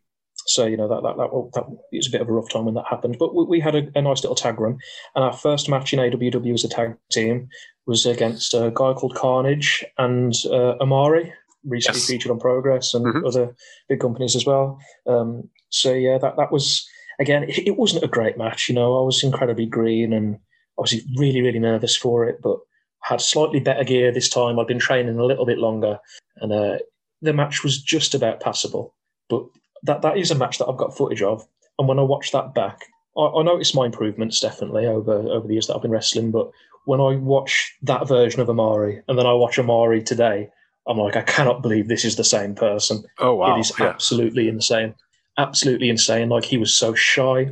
[0.47, 2.65] so you know that that, that that it was a bit of a rough time
[2.65, 3.17] when that happened.
[3.17, 4.77] But we, we had a, a nice little tag run,
[5.15, 7.47] and our first match in AWW as a tag team
[7.87, 11.31] was against a guy called Carnage and uh, Amari,
[11.63, 12.07] recently Yes.
[12.07, 13.25] featured on Progress and Mhm.
[13.27, 13.55] other
[13.89, 14.77] big companies as well.
[15.07, 16.85] Um, so yeah, that that was
[17.19, 17.43] again.
[17.43, 18.69] It, it wasn't a great match.
[18.69, 20.39] You know, I was incredibly green and
[20.77, 22.59] obviously really really nervous for it, but
[23.01, 24.57] had slightly better gear this time.
[24.57, 25.99] I'd been training a little bit longer,
[26.37, 26.77] and uh,
[27.21, 28.95] the match was just about passable.
[29.29, 29.45] But
[29.83, 31.45] that that is a match that I've got footage of,
[31.77, 32.81] and when I watch that back,
[33.17, 36.31] I, I noticed my improvements definitely over over the years that I've been wrestling.
[36.31, 36.49] But
[36.85, 40.49] when I watch that version of Amari, and then I watch Amari today,
[40.87, 43.03] I'm like, I cannot believe this is the same person.
[43.19, 43.55] Oh wow!
[43.55, 43.87] It is yeah.
[43.87, 44.95] absolutely insane,
[45.37, 46.29] absolutely insane.
[46.29, 47.47] Like he was so shy.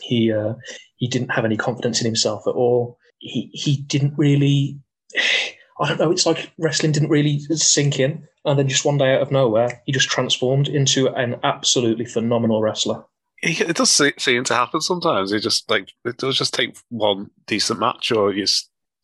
[0.00, 0.54] He uh,
[0.96, 2.98] he didn't have any confidence in himself at all.
[3.18, 4.78] He he didn't really.
[5.80, 6.10] I don't know.
[6.10, 9.80] It's like wrestling didn't really sink in, and then just one day out of nowhere,
[9.86, 13.02] he just transformed into an absolutely phenomenal wrestler.
[13.42, 15.32] It does seem to happen sometimes.
[15.32, 18.44] It just like it does just take one decent match, or you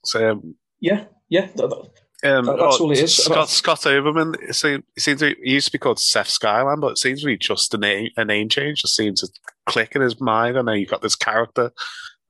[0.05, 1.47] say, um, Yeah, yeah.
[1.57, 1.91] that- that-
[2.27, 3.17] um, That- that's all it is.
[3.17, 4.35] Scott Scott Overman.
[4.43, 7.21] It seems, it seems to, he used to be called Seth Skyland, but it seems
[7.21, 8.83] to be just a name a name change.
[8.83, 9.29] Just seems to
[9.67, 11.73] click in his mind, and then you've got this character,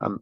[0.01, 0.21] and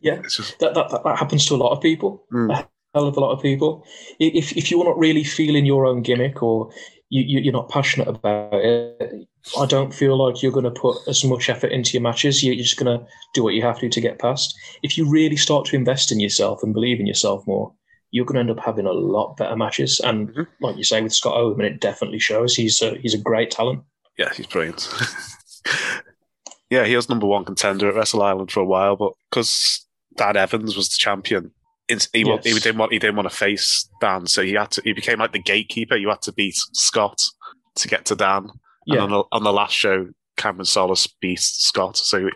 [0.00, 0.20] Yeah.
[0.22, 2.24] just that, that, that, that happens to a lot of people.
[2.32, 2.50] Mm.
[2.52, 3.84] A hell of a lot of people.
[4.18, 6.70] If if you're not really feeling your own gimmick or
[7.08, 9.26] you, you you're not passionate about it,
[9.58, 12.42] I don't feel like you're going to put as much effort into your matches.
[12.42, 14.54] You're just going to do what you have to to get past.
[14.82, 17.72] If you really start to invest in yourself and believe in yourself more,
[18.12, 19.98] you're going to end up having a lot better matches.
[20.04, 20.46] And Mhm.
[20.60, 22.54] like you say with Scott Owen, it definitely shows.
[22.54, 23.82] He's a, he's a great talent.
[24.18, 24.86] yeah, he's brilliant.
[26.70, 30.36] yeah, he was number one contender at Wrestle Island for a while, but because Dan
[30.36, 31.50] Evans was the champion,
[32.12, 34.82] he, wa- he didn't want he didn't want to face Dan, so he had to.
[34.82, 35.96] He became like the gatekeeper.
[35.96, 37.20] You had to beat Scott
[37.74, 38.44] to get to Dan.
[38.44, 38.50] And
[38.86, 39.00] Yeah.
[39.00, 41.96] on the, on the last show, Cameron Solis beat Scott.
[41.98, 42.28] So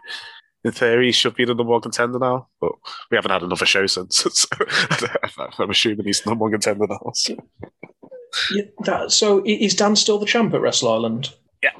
[0.66, 2.72] in theory, he should be the number one contender now, but
[3.10, 4.26] we haven't had another show since.
[5.58, 7.12] So I'm assuming he's the number one contender now.
[7.14, 7.36] so.
[8.54, 11.32] Yeah, that, so is Dan still the champ at Wrestle Island?
[11.62, 11.70] Yeah.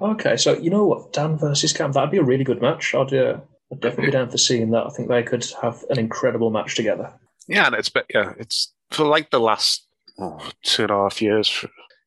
[0.00, 2.94] Okay, so you know what, Dan versus Cam, that'd be a really good match.
[2.94, 3.38] I'd, uh,
[3.72, 4.86] I'd definitely be down for seeing that.
[4.86, 7.12] I think they could have an incredible match together.
[7.48, 9.86] Yeah, and it's been, yeah, it's for like the last
[10.18, 11.64] oh, two and a half years.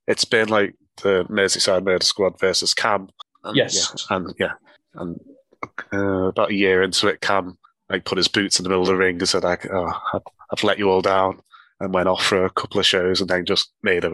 [0.08, 3.10] It's been like the Merseyside Murder Squad versus Cam.
[3.44, 4.06] And, Yes.
[4.10, 4.54] yeah, and yeah,
[4.96, 5.20] and
[5.94, 7.58] uh, about a year into it, Cam
[7.90, 10.22] like put his boots in the middle of the ring and said, like, oh, I've,
[10.52, 11.40] I've let you all down,"
[11.80, 14.12] and went off for a couple of shows, and then just made a.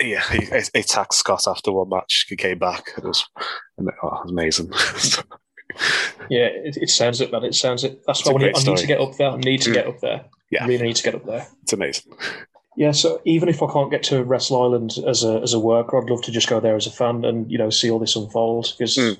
[0.00, 2.26] Yeah, he, he attacked Scott after one match.
[2.28, 2.92] He came back.
[2.96, 3.24] It was,
[3.78, 4.72] oh, it was amazing.
[6.30, 7.42] Yeah, it, it sounds it, man.
[7.44, 8.00] It sounds it.
[8.06, 9.30] That's It's why I need, I need to get up there.
[9.30, 10.24] I need to get up there.
[10.50, 10.64] Yeah.
[10.64, 11.46] I Really need to get up there.
[11.62, 12.12] it's amazing.
[12.76, 16.00] Yeah, so even if I can't get to Wrestle Island as a as a worker,
[16.00, 18.14] I'd love to just go there as a fan and you know see all this
[18.16, 19.18] unfold because Mm.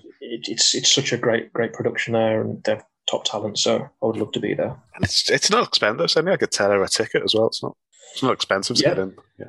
[0.48, 3.58] It, it's it's such a great great production there and they're top talent.
[3.58, 4.76] So I would love to be there.
[4.94, 6.00] And it's it's not expensive.
[6.00, 7.48] I It's only like a tenner a ticket as well.
[7.48, 7.76] It's not
[8.12, 8.88] it's not expensive to Yeah.
[8.90, 9.16] get in.
[9.38, 9.46] Yeah.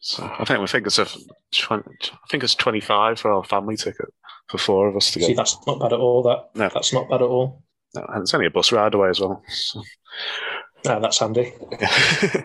[0.00, 1.06] So I think we think it's a
[1.52, 4.12] twen- I think it's twenty five for our family ticket
[4.48, 5.26] for four of us to go.
[5.26, 6.22] See, that's not bad at all.
[6.22, 6.70] That No.
[6.72, 7.62] that's not bad at all.
[7.94, 9.42] No, and it's only a bus ride away as well.
[9.48, 9.82] So,
[10.88, 11.52] Ah, that's handy.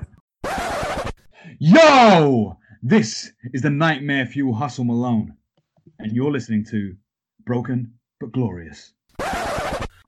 [1.59, 2.57] Yo!
[2.81, 5.35] This is the Nightmare Fuel Hustle Malone,
[5.99, 6.95] and you're listening to
[7.45, 8.93] Broken but Glorious.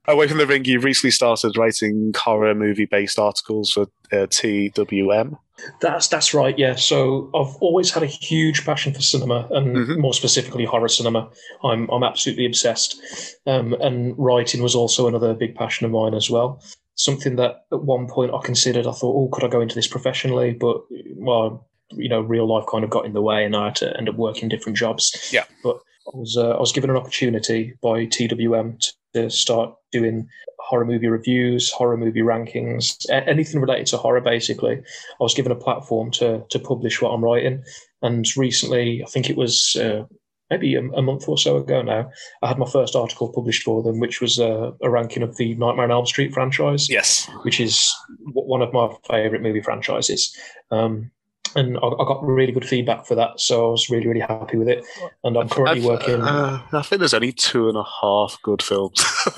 [0.05, 5.37] Away from the ring, you recently started writing horror movie based articles for uh, TWM.
[5.79, 6.57] That's that's right.
[6.59, 6.75] Yeah.
[6.75, 9.99] So I've always had a huge passion for cinema, and Mhm.
[9.99, 11.29] more specifically horror cinema.
[11.63, 13.01] I'm I'm absolutely obsessed.
[13.47, 16.61] Um, and writing was also another big passion of mine as well.
[16.95, 18.85] Something that at one point I considered.
[18.85, 20.51] I thought, oh, could I go into this professionally?
[20.51, 20.81] But
[21.15, 23.95] well, you know, real life kind of got in the way, and I had to
[23.97, 25.29] end up working different jobs.
[25.31, 25.45] Yeah.
[25.63, 30.27] But I was uh, I was given an opportunity by TWM to start doing
[30.59, 34.21] horror movie reviews, horror movie rankings, anything related to horror.
[34.21, 37.63] Basically, I was given a platform to to publish what I'm writing.
[38.01, 40.03] And recently, I think it was uh,
[40.49, 42.09] maybe a, a month or so ago now,
[42.41, 45.55] I had my first article published for them, which was uh, a ranking of the
[45.55, 47.29] Nightmare on Elm Street franchise Yes.
[47.43, 47.91] which is
[48.25, 50.35] w- one of my favorite movie franchises.
[50.69, 51.11] Um,
[51.55, 54.57] and I, I got really good feedback for that, so I was really, really happy
[54.57, 54.83] with it.
[55.23, 56.21] And I'm currently I've- working.
[56.21, 58.99] Uh, I think there's only two and a half good films.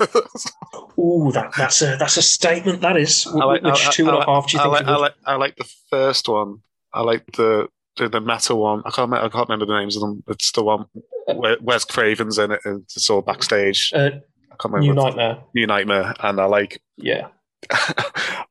[0.98, 2.80] Ooh, that, that's a that's a statement.
[2.80, 3.26] That is.
[3.26, 4.74] I like- Which I- two and a half do you I think?
[4.74, 6.58] like, I like, I like the first one.
[6.92, 8.82] I like the the, the metal one.
[8.84, 10.22] I can't, I can't remember the names of them.
[10.28, 10.86] It's the one
[11.34, 12.60] where Wes Craven's in it.
[12.64, 13.90] And it's all backstage.
[13.94, 14.10] Uh,
[14.52, 14.80] I can't remember.
[14.80, 15.38] New Nightmare.
[15.54, 17.28] New Nightmare, and I like Yeah.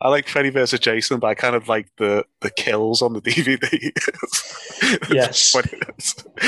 [0.02, 3.22] I like Freddy versus Jason, but I kind of like the the kills on the
[3.22, 3.92] DVD.
[5.12, 5.56] Yes.
[5.56, 6.24] Because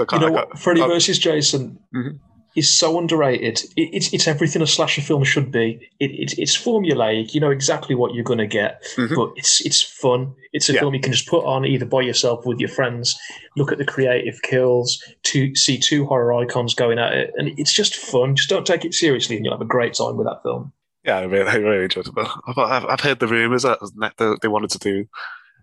[0.00, 0.12] I You can't.
[0.12, 0.48] You know what?
[0.50, 2.18] can't Freddy I- versus Jason Mhm.
[2.56, 3.60] is so underrated.
[3.76, 5.88] It, it's it's everything a slasher film should be.
[6.00, 7.34] It, it, it's formulaic.
[7.34, 9.14] You know exactly what you're going to get, Mhm.
[9.14, 10.34] but it's it's fun.
[10.52, 10.80] It's a Yeah.
[10.80, 13.16] film you can just put on either by yourself or with your friends.
[13.56, 15.02] Look at the creative kills.
[15.24, 18.34] To see two horror icons going at it, and it's just fun.
[18.36, 20.72] Just don't take it seriously, and you'll have a great time with that film.
[21.04, 22.14] Yeah, I really, I really enjoyed it.
[22.46, 25.06] I've, I've, I've heard the rumors that they wanted to do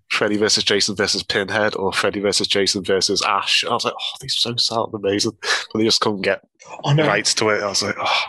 [0.09, 3.63] Freddy versus Jason versus Pinhead or Freddy versus Jason versus Ash.
[3.63, 6.41] I was like, oh, these so sound amazing, but they just couldn't get
[6.83, 7.07] I know.
[7.07, 7.61] rights to it.
[7.61, 8.25] I was like, oh,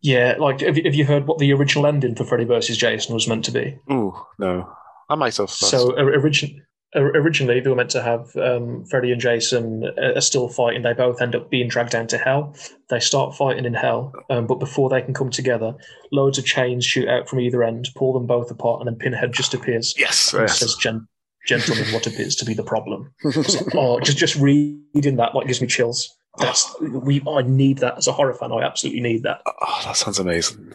[0.00, 3.14] Yeah, like have you, have you heard what the original ending for Freddy versus Jason
[3.14, 3.78] was meant to be?
[3.90, 4.70] Oh no,
[5.10, 5.50] I might have.
[5.50, 10.48] So origin, originally they were meant to have um, Freddy and Jason uh, are still
[10.48, 10.82] fighting.
[10.82, 12.54] They both end up being dragged down to hell.
[12.88, 15.74] They start fighting in hell, um, but before they can come together,
[16.12, 19.32] loads of chains shoot out from either end, pull them both apart, and then Pinhead
[19.32, 19.94] just appears.
[19.98, 20.58] yes, and yes.
[20.58, 21.06] says, Gen-
[21.46, 25.60] "Gentlemen, what appears to be the problem?" Like, oh, just just reading that like gives
[25.60, 26.14] me chills.
[26.38, 27.22] That's we.
[27.28, 28.52] I need that as a horror fan.
[28.52, 29.42] I absolutely need that.
[29.46, 30.72] oh, that sounds amazing.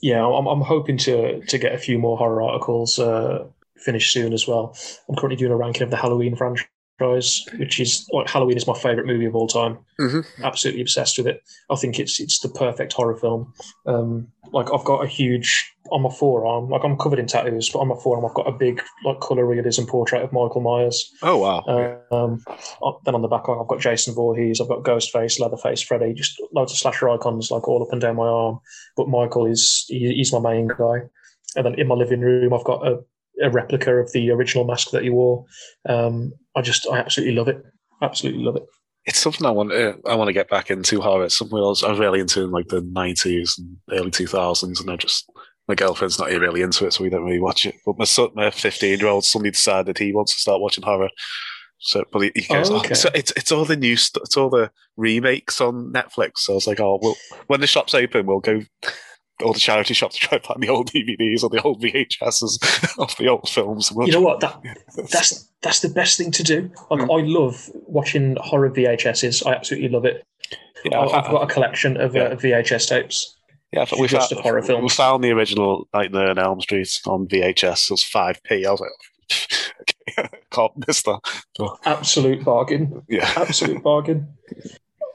[0.00, 3.44] Yeah, I'm, I'm hoping to to get a few more horror articles uh,
[3.80, 4.76] finished soon as well.
[5.08, 8.74] I'm currently doing a ranking of the Halloween franchise, which is like Halloween is my
[8.78, 9.78] favorite movie of all time.
[10.00, 10.24] Mhm.
[10.42, 11.40] Absolutely obsessed with it.
[11.70, 13.52] I think it's it's the perfect horror film.
[13.86, 17.78] Um, like I've got a huge on my forearm, like I'm covered in tattoos, but
[17.78, 21.10] on my forearm I've got a big like color realism portrait of Michael Myers.
[21.22, 21.64] Oh wow,
[22.10, 22.42] Um,
[22.82, 26.40] uh, then on the back, I've got Jason Voorhees, I've got Ghostface, Leatherface, Freddy, just
[26.52, 28.58] loads of slasher icons like all up and down my arm.
[28.96, 31.02] But Michael is he, he's my main guy.
[31.56, 32.98] And then in my living room, I've got a,
[33.42, 35.44] a replica of the original mask that he wore.
[35.88, 37.62] Um, I just I absolutely love it.
[38.02, 38.64] Absolutely love it.
[39.06, 39.72] it's something I want.
[39.72, 41.24] Uh, I want to get back into horror.
[41.24, 44.26] It's something I was, I was really into in like the nineties and early two
[44.26, 45.30] thousands, and I just
[45.66, 47.74] my girlfriend's not really into it, so we don't really watch it.
[47.84, 51.10] But my son, my fifteen year old, suddenly decided he wants to start watching horror.
[51.80, 52.90] So, but he, he goes, Oh, oh, okay.
[52.90, 54.24] it's, it's it's all the new stuff.
[54.24, 56.38] It's all the remakes on Netflix.
[56.38, 58.62] So I was like, oh, well, when the shops open, we'll go.
[59.42, 62.98] All the charity shops to try and find the old DVDs or the old VHSs
[62.98, 63.92] of the old films.
[63.92, 64.40] We'll You know what?
[64.40, 64.60] That
[65.10, 66.70] that's that's the best thing to do.
[66.90, 69.46] Like I love watching horror VHSs.
[69.46, 70.24] I absolutely love it.
[70.84, 73.36] Yeah, I've- I've got a collection of uh, VHS tapes.
[73.72, 74.82] Yeah, we found, horror films.
[74.82, 77.90] we found the original Nightmare on Elm Street on VHS.
[77.90, 78.64] It was 5p.
[78.64, 78.90] I was like,
[80.18, 81.20] okay, can't miss that.
[81.84, 83.02] Absolute bargain.
[83.10, 83.30] yeah.
[83.36, 84.28] absolute bargain.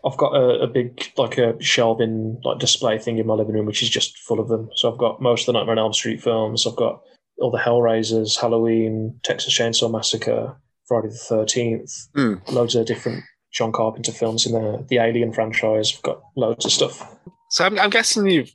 [0.05, 3.65] I've got a, a big like a shelving like display thing in my living room,
[3.65, 4.69] which is just full of them.
[4.75, 6.67] So I've got most of the Nightmare on Elm Street films.
[6.67, 7.01] I've got
[7.39, 10.55] all the Hellraisers, Halloween, Texas Chainsaw Massacre,
[10.87, 12.33] Friday the Thirteenth, Hmm.
[12.49, 14.79] loads of different John Carpenter films in there.
[14.89, 15.93] The Alien franchise.
[15.95, 17.15] I've got loads of stuff.
[17.49, 18.51] So I'm, I'm guessing you've,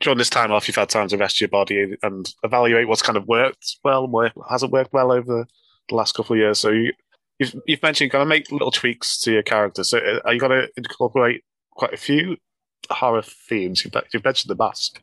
[0.00, 3.16] during this time off, you've had time to rest your body and evaluate what's kind
[3.16, 5.46] of worked well and what hasn't worked well over
[5.88, 6.58] the last couple of years.
[6.58, 6.92] So you,
[7.38, 9.84] you've, you've mentioned going to make little tweaks to your character.
[9.84, 11.42] So uh, are you going to incorporate
[11.72, 12.36] quite a few
[12.90, 13.84] horror themes?
[13.84, 15.00] You've, you've mentioned the mask.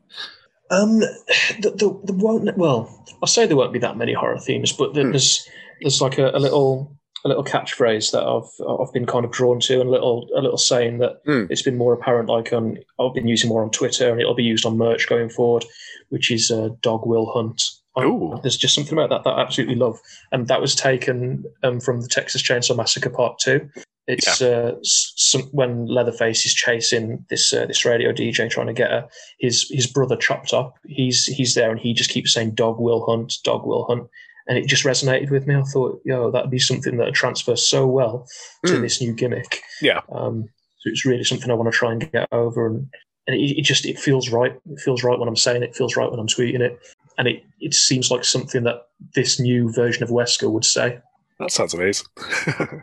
[0.70, 4.72] Um, the, the, the won't well, I say there won't be that many horror themes,
[4.72, 5.10] but there- Hmm.
[5.10, 5.46] there's
[5.82, 9.60] there's like a, a little a little catchphrase that I've I've been kind of drawn
[9.60, 11.44] to, and a little a little saying that Hmm.
[11.50, 12.28] it's been more apparent.
[12.30, 15.28] Like on I've been using more on Twitter, and it'll be used on merch going
[15.28, 15.64] forward,
[16.08, 17.62] which is uh, dog will hunt.
[17.96, 19.98] I- there's just something about that that I absolutely love,
[20.32, 23.68] and that was taken um, from the Texas Chainsaw Massacre Part Two.
[24.08, 28.90] It's uh, some, when Leatherface is chasing this uh, this radio DJ trying to get
[28.90, 29.06] her.
[29.38, 30.74] His his brother chopped up.
[30.86, 34.08] He's he's there and he just keeps saying "dog will hunt, dog will hunt,"
[34.48, 35.54] and it just resonated with me.
[35.54, 38.26] I thought, yo, that'd be something that would transfer so well
[38.66, 38.80] to Mm.
[38.82, 39.60] this new gimmick.
[39.80, 40.00] Yeah.
[40.10, 40.48] Um,
[40.80, 42.88] so it's really something I want to try and get over, and
[43.28, 44.58] and it, it just it feels right.
[44.68, 45.68] It feels right when I'm saying it.
[45.70, 46.76] it feels right when I'm tweeting it,
[47.22, 48.82] and it it seems like something that
[49.14, 50.98] this new version of Wesker would say.
[51.38, 52.06] That sounds amazing.
[52.18, 52.82] I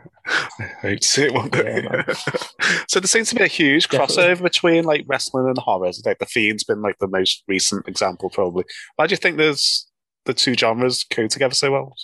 [0.82, 1.82] hope to see it one day.
[1.84, 2.02] Yeah,
[2.88, 4.16] so there seems to be a huge Definitely.
[4.24, 5.90] crossover between like wrestling and horror.
[6.06, 8.64] Like the Fiend's been like the most recent example, probably.
[8.96, 9.86] Why do you think there's
[10.24, 11.94] the two genres go together so well?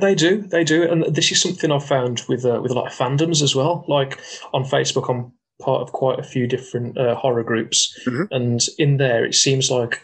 [0.00, 2.86] They do, they do, and this is something I've found with uh, with a lot
[2.86, 3.84] of fandoms as well.
[3.88, 4.18] Like
[4.52, 8.28] on Facebook, I'm part of quite a few different uh, horror groups, Mhm.
[8.30, 10.00] and in there, it seems like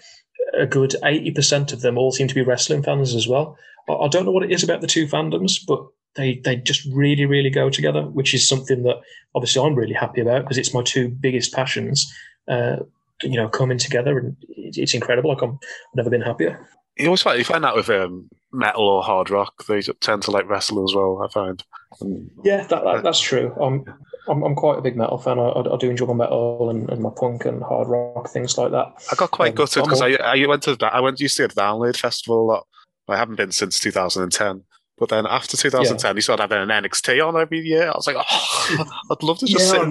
[0.54, 3.56] a good eighty percent of them all seem to be wrestling fans as well.
[3.88, 6.86] I, I don't know what it is about the two fandoms, but they they just
[6.92, 9.00] really really go together, which is something that
[9.34, 12.12] obviously I'm really happy about because it's my two biggest passions.
[12.48, 12.76] Uh,
[13.22, 15.30] you know, coming together, and it's incredible.
[15.30, 16.68] Like I'm, I've never been happier.
[16.96, 20.30] You always find you find that with um, metal or hard rock, they tend to
[20.30, 21.22] like wrestling as well.
[21.22, 21.62] I find.
[22.00, 23.54] And, Yeah, that, that that's true.
[23.60, 23.84] I'm,
[24.28, 25.38] I'm I'm quite a big metal fan.
[25.38, 28.56] I, I, I do enjoy my metal and, and my punk and hard rock things
[28.58, 28.92] like that.
[29.10, 31.54] I got quite Um, gutted because I, I went to I went used to the
[31.54, 32.66] Download Festival a lot.
[33.08, 34.64] I haven't been since 2010.
[34.98, 37.88] But then after 2010, he started having an NXT on every year.
[37.88, 39.88] I was like, oh, I'd love to just Yeah, sit in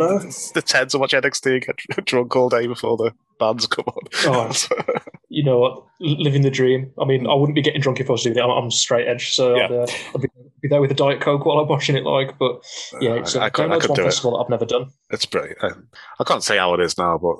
[0.53, 3.11] the tents and watch NXT and get drunk all day before the
[3.41, 4.03] bands come on.
[4.25, 4.51] Oh,
[5.29, 5.83] you know what?
[5.99, 6.91] Living the dream.
[7.01, 8.41] I mean, I wouldn't be getting drunk if I was doing it.
[8.41, 10.29] I'm, I'm straight edge, so I'd, uh, I'd be,
[10.61, 12.03] be there with a diet coke while I'm watching it.
[12.05, 12.61] Like, but
[13.01, 14.11] yeah, it's I- I a could- I could one do it.
[14.21, 14.85] that I've never done.
[15.09, 15.57] It's brilliant.
[15.61, 15.71] I,
[16.19, 17.35] I can't say how it is now, but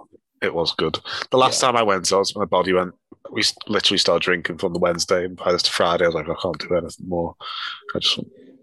[0.45, 0.99] it was good.
[1.29, 2.93] The last time I went, so was, my body went.
[3.31, 6.35] We literally started drinking from the Wednesday, and by this Friday, I was like, I
[6.41, 7.35] can't do anything more.
[7.95, 8.19] I just,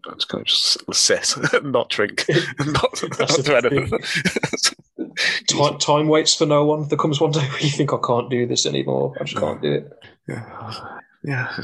[0.09, 3.77] I just kind of just sit, and not drink, and not, That's not the do
[3.77, 5.17] anything.
[5.49, 6.89] Time, time waits for no one.
[6.89, 9.15] There comes one day where you think I can't do this anymore.
[9.21, 9.93] I just can't do it.
[10.27, 11.57] Yeah, yeah.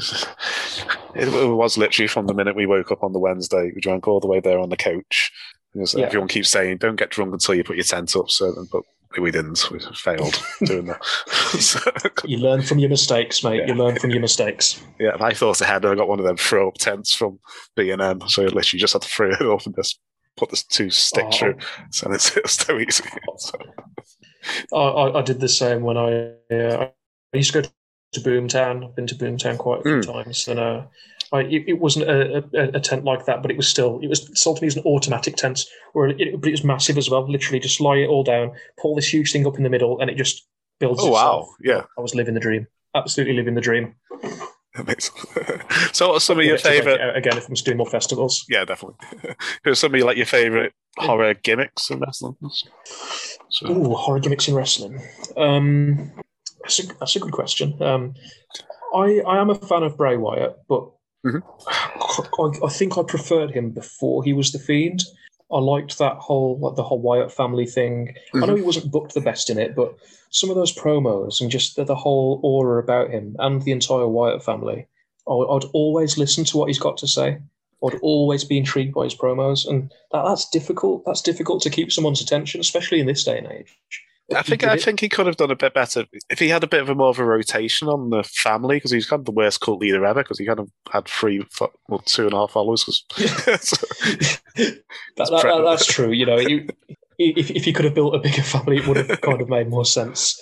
[1.15, 3.71] It, it was literally from the minute we woke up on the Wednesday.
[3.73, 5.31] We drank all the way there on the couch.
[5.73, 6.05] Yeah.
[6.05, 8.83] Everyone keeps saying, "Don't get drunk until you put your tent up." So, but
[9.19, 9.69] we didn't.
[9.71, 11.01] We failed doing that.
[11.55, 11.79] So,
[12.25, 13.67] You learn from your mistakes, mate.
[13.67, 14.81] You learn from your mistakes.
[14.99, 17.39] yeah, and I thought ahead, I got one of them throw up tents from
[17.75, 18.21] B and M.
[18.27, 19.99] So I literally just had to throw it off and just
[20.35, 21.39] put the two sticks Oh.
[21.39, 21.55] through.
[21.91, 23.05] So it's, it's so easy.
[23.37, 23.57] So,
[24.75, 26.89] I, I, I did the same when I uh,
[27.33, 27.69] I used to go
[28.13, 28.85] to Boomtown.
[28.85, 30.23] I've been to Boomtown quite a few Mm.
[30.23, 30.83] times, and uh,
[31.31, 34.07] I, it, it wasn't a, a, a tent like that, but it was still it
[34.07, 37.09] was sold to me as an automatic tent, where it, but it was massive as
[37.09, 37.29] well.
[37.29, 40.09] Literally, just lie it all down, pull this huge thing up in the middle, and
[40.09, 40.47] it just
[40.79, 41.01] builds.
[41.03, 42.67] oh wow, yeah, I was living the dream.
[42.95, 43.95] Absolutely living the dream.
[44.75, 45.15] amazing.
[45.91, 47.01] so, what are some of your favorite?
[47.01, 48.45] it again if I'm doing more festivals.
[48.47, 48.97] Yeah, definitely.
[49.63, 52.35] Who's some of your like your favorite horror gimmicks in wrestling?
[53.49, 55.01] So, Ooh, horror gimmicks in wrestling.
[55.37, 56.11] Um,
[56.61, 57.81] that's a, that's a good question.
[57.81, 58.13] Um,
[58.93, 60.89] I I am a fan of Bray Wyatt, but
[61.25, 61.43] Mhm.
[61.67, 65.03] I, I think I preferred him before he was the Fiend.
[65.51, 68.15] I liked that whole like the whole Wyatt family thing.
[68.33, 69.95] I know he wasn't booked the best in it, but
[70.29, 74.07] some of those promos and just the, the whole aura about him and the entire
[74.07, 74.87] Wyatt family,
[75.27, 77.39] I, I'd always listen to what he's got to say.
[77.83, 81.03] I'd always be intrigued by his promos, and that, that's difficult.
[81.05, 83.77] That's difficult to keep someone's attention, especially in this day and age.
[84.33, 84.81] I think I it.
[84.81, 86.95] think he could have done a bit better if he had a bit of a
[86.95, 90.03] more of a rotation on the family because he's kind of the worst cult leader
[90.05, 91.45] ever because he kind of had three,
[91.89, 92.83] well, two and a half followers.
[92.83, 93.03] 'cause-
[94.55, 94.79] that,
[95.17, 96.11] that, that- that's true.
[96.11, 96.67] You know, you,
[97.17, 99.69] if if he could have built a bigger family, it would have kind of made
[99.69, 100.39] more sense.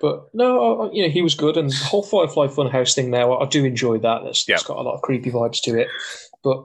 [0.00, 3.10] But no, I- I- you know, he was good, and the whole Firefly Funhouse thing.
[3.10, 4.22] Now, I do enjoy that.
[4.24, 5.88] It's, it's got a lot of creepy vibes to it.
[6.44, 6.64] But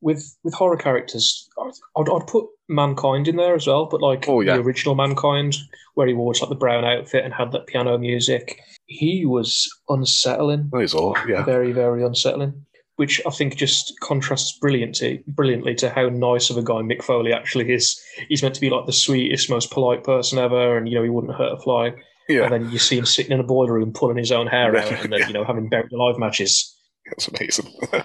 [0.00, 1.48] with with horror characters,
[1.96, 3.86] I'd, I'd put Mankind in there as well.
[3.86, 4.56] But like Oh, yeah.
[4.56, 5.56] the original Mankind,
[5.94, 10.70] where he wore like the brown outfit and had that piano music, he was unsettling
[10.78, 11.44] he's all yeah.
[11.44, 12.64] very, very unsettling.
[12.96, 17.32] Which I think just contrasts brilliantly, brilliantly to how nice of a guy Mick Foley
[17.32, 17.96] actually is.
[18.28, 21.08] He's meant to be like the sweetest, most polite person ever, and you know he
[21.08, 21.92] wouldn't hurt a fly.
[22.28, 22.42] Yeah.
[22.42, 24.90] And then you see him sitting in a boiler room pulling his own hair out,
[24.90, 26.76] and then you know having buried alive matches.
[27.06, 27.72] That's amazing.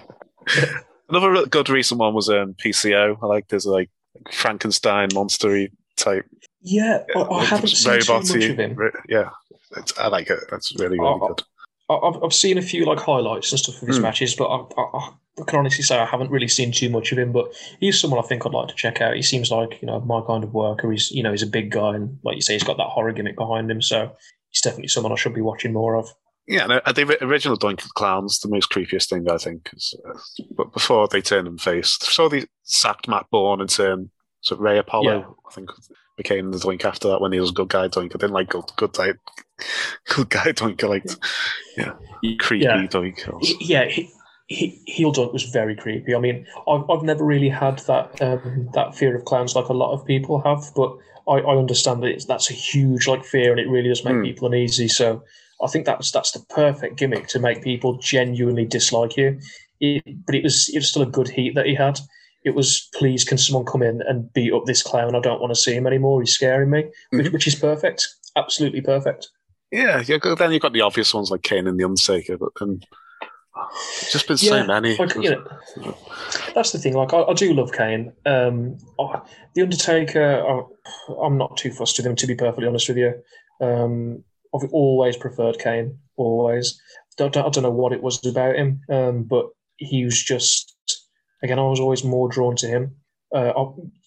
[1.08, 3.18] Another good recent one was um, PCO.
[3.20, 3.90] I like this like
[4.32, 6.26] Frankenstein monstery type.
[6.62, 8.78] Yeah, I, I haven't seen too much of him.
[9.08, 9.30] Yeah,
[9.76, 10.40] it's, I like it.
[10.50, 11.42] That's really really Oh, good.
[11.90, 14.04] I- I've, I've seen a few like highlights and stuff of his Hmm.
[14.04, 17.18] matches, but I, I, I can honestly say I haven't really seen too much of
[17.18, 17.30] him.
[17.32, 17.48] But
[17.80, 19.14] he's someone I think I'd like to check out.
[19.16, 20.90] He seems like you know my kind of worker.
[20.90, 23.12] He's you know he's a big guy, and like you say, he's got that horror
[23.12, 23.82] gimmick behind him.
[23.82, 24.10] So
[24.50, 26.08] he's definitely someone I should be watching more of.
[26.46, 29.70] Yeah, no, the original Doink of the Clowns, the most creepiest thing I think.
[29.72, 30.18] Is, uh,
[30.56, 34.78] but before they turned him face, so they sacked Matt Bourne and turned so Ray
[34.78, 35.18] Apollo.
[35.20, 35.26] Yeah.
[35.50, 35.70] I think
[36.16, 38.14] became the Doink after that when he was good guy Doink.
[38.14, 39.18] I didn't like good good type,
[40.14, 40.84] good guy Doink.
[40.84, 41.16] I liked
[41.76, 41.92] yeah,
[42.38, 42.86] creepy Yeah.
[42.86, 43.42] Doink.
[43.42, 44.10] He- yeah, he,
[44.46, 46.14] he, heel Doink was very creepy.
[46.14, 49.72] I mean, I've, I've never really had that um, that fear of clowns like a
[49.72, 50.94] lot of people have, but
[51.26, 54.14] I, I understand that it's, that's a huge like fear, and it really does make
[54.16, 54.22] Hmm.
[54.24, 54.88] people uneasy.
[54.88, 55.24] So
[55.62, 59.38] I think that's that's the perfect gimmick to make people genuinely dislike you.
[59.80, 61.98] It, but it was it was still a good heat that he had.
[62.44, 65.14] It was please, can someone come in and beat up this clown?
[65.14, 66.20] I don't want to see him anymore.
[66.20, 69.28] He's scaring me, which, which is perfect, absolutely perfect.
[69.72, 70.18] Yeah, yeah.
[70.36, 74.36] Then you've got the obvious ones like Kane and the Undertaker, but there's just been
[74.36, 74.96] so Yeah, many.
[74.96, 75.96] like, you know,
[76.54, 76.94] that's the thing.
[76.94, 78.12] Like, I, I do love Kane.
[78.26, 79.20] Um, I-
[79.54, 83.14] the Undertaker, I, I'm not too fussed with him, to be perfectly honest with you.
[83.60, 84.24] Um,
[84.54, 86.80] I've always preferred Kane, always.
[87.16, 89.46] Don't, don't- I don't know what it was about him, um, but
[89.76, 90.70] he was just.
[91.42, 92.96] Again, I was always more drawn to him.
[93.34, 93.60] Uh, I,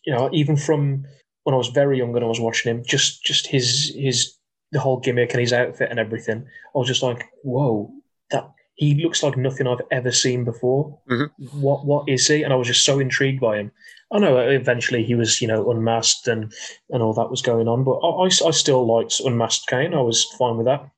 [0.05, 1.05] you know, even from
[1.43, 4.33] when I was very young and I was watching him, just just his his
[4.71, 6.45] the whole gimmick and his outfit and everything.
[6.75, 7.91] I was just like, whoa,
[8.31, 10.99] that he looks like nothing I've ever seen before.
[11.09, 11.29] Mhm.
[11.53, 12.43] What what is he?
[12.43, 13.71] And I was just so intrigued by him.
[14.11, 16.51] I know eventually he was, you know, unmasked and,
[16.89, 19.93] and all that was going on, but I, I, I still liked Unmasked Kane.
[19.93, 20.89] I was fine with that.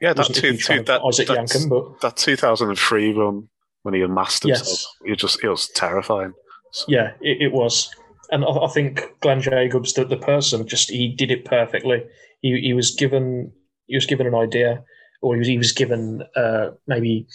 [0.00, 3.48] Yeah, that two, two, that, Isaac Yankem, but that 2003 run
[3.82, 4.58] when he unmasked Yes.
[4.60, 6.34] himself, it just it was terrifying.
[6.86, 7.90] yeah, it, it was.
[8.30, 12.04] And I, I think Glenn Jacobs, the, the person, just he did it perfectly.
[12.42, 13.50] He, he was given
[13.86, 14.84] he was given an idea,
[15.22, 17.26] or he was he was given uh, maybe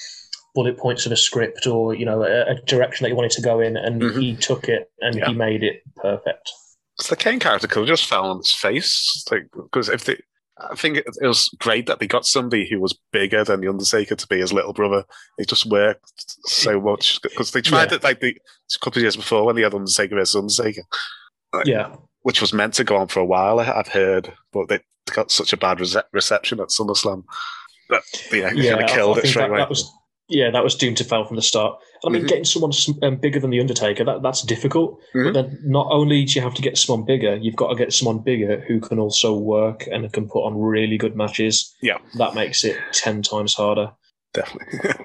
[0.54, 3.42] bullet points of a script, or you know a, a direction that he wanted to
[3.42, 4.22] go in, and Mhm.
[4.22, 5.28] he took it and Yeah.
[5.28, 6.52] he made it perfect.
[7.00, 10.18] So the Kane character could have just fell on his face, like because if they,
[10.60, 13.68] I think it, it was great that they got somebody who was bigger than the
[13.68, 15.04] Undertaker to be his little brother.
[15.40, 16.12] It just worked
[16.46, 17.96] so much because they tried Yeah.
[17.98, 18.30] it like the
[18.76, 20.84] a couple of years before when they had Undertaker versus Undertaker,
[21.54, 21.66] Right.
[21.66, 23.60] Yeah, which was meant to go on for a while.
[23.60, 24.80] I- I've heard, but they
[25.12, 27.24] got such a bad rece- reception at SummerSlam
[27.90, 29.60] that yeah, yeah, kind of killed I it straight that, away.
[29.60, 29.92] that was
[30.30, 31.78] yeah, that was doomed to fail from the start.
[32.06, 32.28] I mean, Mhm.
[32.28, 32.72] getting someone
[33.02, 35.00] um, bigger than the Undertaker that that's difficult.
[35.16, 35.24] Mhm.
[35.26, 37.94] But then, not only do you have to get someone bigger, you've got to get
[37.94, 41.74] someone bigger who can also work and can put on really good matches.
[41.82, 41.98] Yeah.
[42.18, 43.92] that makes it ten times harder.
[44.34, 44.80] Definitely.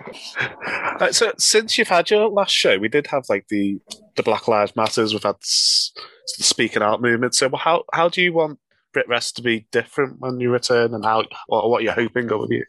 [1.01, 3.79] Uh, so since you've had your last show, we did have like the
[4.17, 5.13] the Black Lives Matters.
[5.13, 5.93] We've had s-
[6.37, 7.37] the speaking out movement.
[7.37, 8.59] So how how do you want
[8.93, 12.37] Brit Wres to be different when you return, and how or what you're hoping it
[12.37, 12.65] will be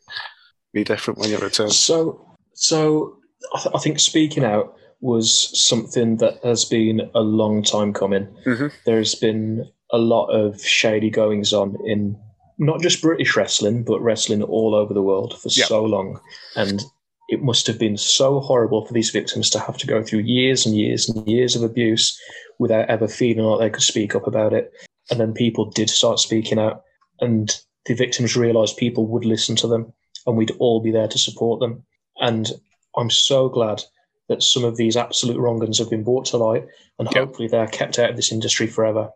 [0.73, 1.71] be different when you return?
[1.71, 2.23] So,
[2.59, 3.15] so
[3.55, 8.27] I, th- I think speaking out was something that has been a long time coming.
[8.45, 8.71] Mhm.
[8.85, 12.17] There's been a lot of shady goings on in
[12.57, 15.65] not just British wrestling, but wrestling all over the world for Yeah.
[15.65, 16.19] so long,
[16.57, 16.83] and
[17.29, 20.65] it must have been so horrible for these victims to have to go through years
[20.65, 22.19] and years and years of abuse
[22.59, 24.69] without ever feeling like they could speak up about it.
[25.09, 26.81] And then people did start speaking out,
[27.21, 27.49] and
[27.85, 29.93] the victims realised people would listen to them,
[30.27, 31.85] and we'd all be there to support them.
[32.19, 32.51] And
[32.97, 33.83] I'm so glad
[34.27, 36.65] that some of these absolute wrong-uns have been brought to light,
[36.99, 37.19] and Yeah.
[37.19, 39.11] hopefully they're kept out of this industry forever.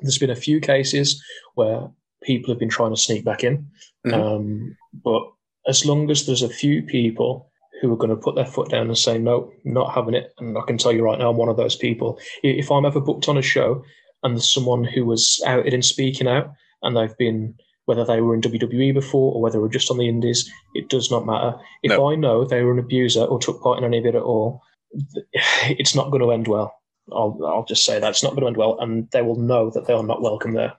[0.00, 1.22] There's been a few cases
[1.54, 1.90] where
[2.22, 3.66] people have been trying to sneak back in,
[4.06, 4.14] Mhm.
[4.14, 5.22] um, but
[5.66, 7.50] as long as there's a few people
[7.80, 10.56] who are going to put their foot down and say no, not having it, and
[10.56, 12.18] I can tell you right now, I'm one of those people.
[12.44, 13.82] If I'm ever booked on a show
[14.22, 17.56] and there's someone who was outed in speaking out, and they've been
[17.86, 20.88] whether they were in WWE before or whether they were just on the Indies, it
[20.88, 21.54] does not matter.
[21.82, 22.10] If No.
[22.10, 24.62] I know they were an abuser or took part in any of it at all,
[25.34, 26.74] it's not going to end well.
[27.10, 29.70] I'll, I'll just say that it's not going to end well, and they will know
[29.70, 30.74] that they are not welcome there.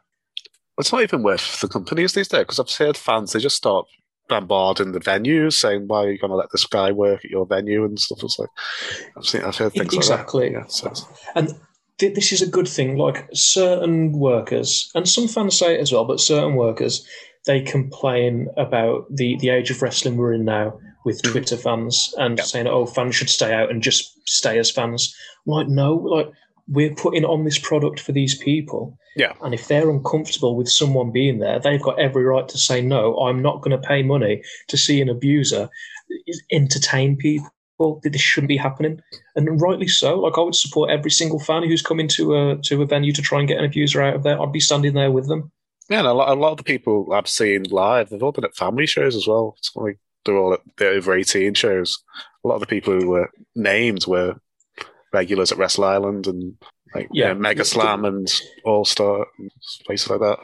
[0.80, 3.86] It's not even worth the companies these days because I've heard fans they just start
[4.30, 7.46] bombarding the venues saying why are you going to let this guy work at your
[7.46, 8.24] venue and stuff.
[8.24, 8.50] It's like
[9.18, 10.52] I've seen I've heard things Exactly.
[10.52, 10.82] like that.
[10.84, 11.54] Yeah, so, And
[12.10, 12.98] this is a good thing.
[12.98, 17.06] Like certain workers, and some fans say it as well, but certain workers,
[17.46, 21.32] they complain about the, the age of wrestling we're in now with Mhm.
[21.32, 22.44] Twitter fans and Yeah.
[22.46, 25.14] saying, oh, fans should stay out and just stay as fans.
[25.46, 26.30] Like, no, like
[26.70, 28.98] we're putting on this product for these people.
[29.18, 29.34] Yeah.
[29.44, 33.18] And if they're uncomfortable with someone being there, they've got every right to say, no,
[33.18, 35.70] I'm not going to pay money to see an abuser
[36.52, 37.48] entertain people.
[38.04, 39.02] That this shouldn't be happening
[39.36, 40.20] and rightly so.
[40.20, 43.22] Like I would support every single fan who's coming to a to a venue to
[43.22, 44.42] try and get an abuser out of there.
[44.42, 45.52] I'd be standing there with them.
[45.90, 48.46] yeah, and a lot, a lot of the people I've seen live, they've all been
[48.46, 49.56] at family shows as well.
[49.58, 51.98] It's like they're all at the over eighteen shows.
[52.44, 54.36] A lot of the people who were named were
[55.12, 56.56] regulars at Wrestle Island and
[56.96, 57.28] like Yeah.
[57.30, 58.28] yeah, Mega Slam and
[58.66, 59.52] All Star and
[59.86, 60.40] places like that.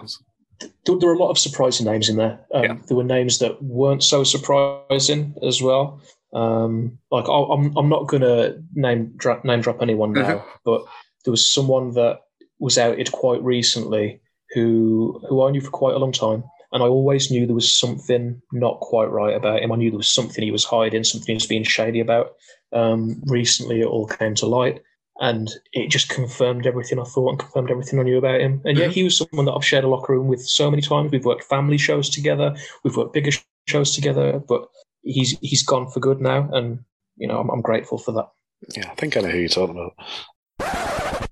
[0.86, 2.40] There, there were a lot of surprising names in there.
[2.54, 2.76] Um, Yeah.
[2.88, 6.02] There were names that weren't so surprising as well.
[6.34, 10.84] Um, like I, I'm I'm not gonna name drop, name drop anyone now, but
[11.26, 12.20] there was someone that
[12.60, 14.22] was outed quite recently
[14.54, 16.44] who who I knew for quite a long time.
[16.72, 19.72] And I always knew there was something not quite right about him.
[19.72, 22.34] I knew there was something he was hiding, something he was being shady about.
[22.74, 24.84] Um, recently, it all came to light,
[25.20, 28.62] and it just confirmed everything I thought and confirmed everything I knew about him.
[28.66, 28.92] And yeah, Mhm.
[28.92, 31.12] he was someone that I've shared a locker room with so many times.
[31.12, 34.70] We've worked family shows together, we've worked bigger sh- shows together, but
[35.02, 36.80] he's he's gone for good now, and
[37.18, 38.30] you know I'm, I'm grateful for that.
[38.76, 41.30] Yeah, I think I know who you're talking about.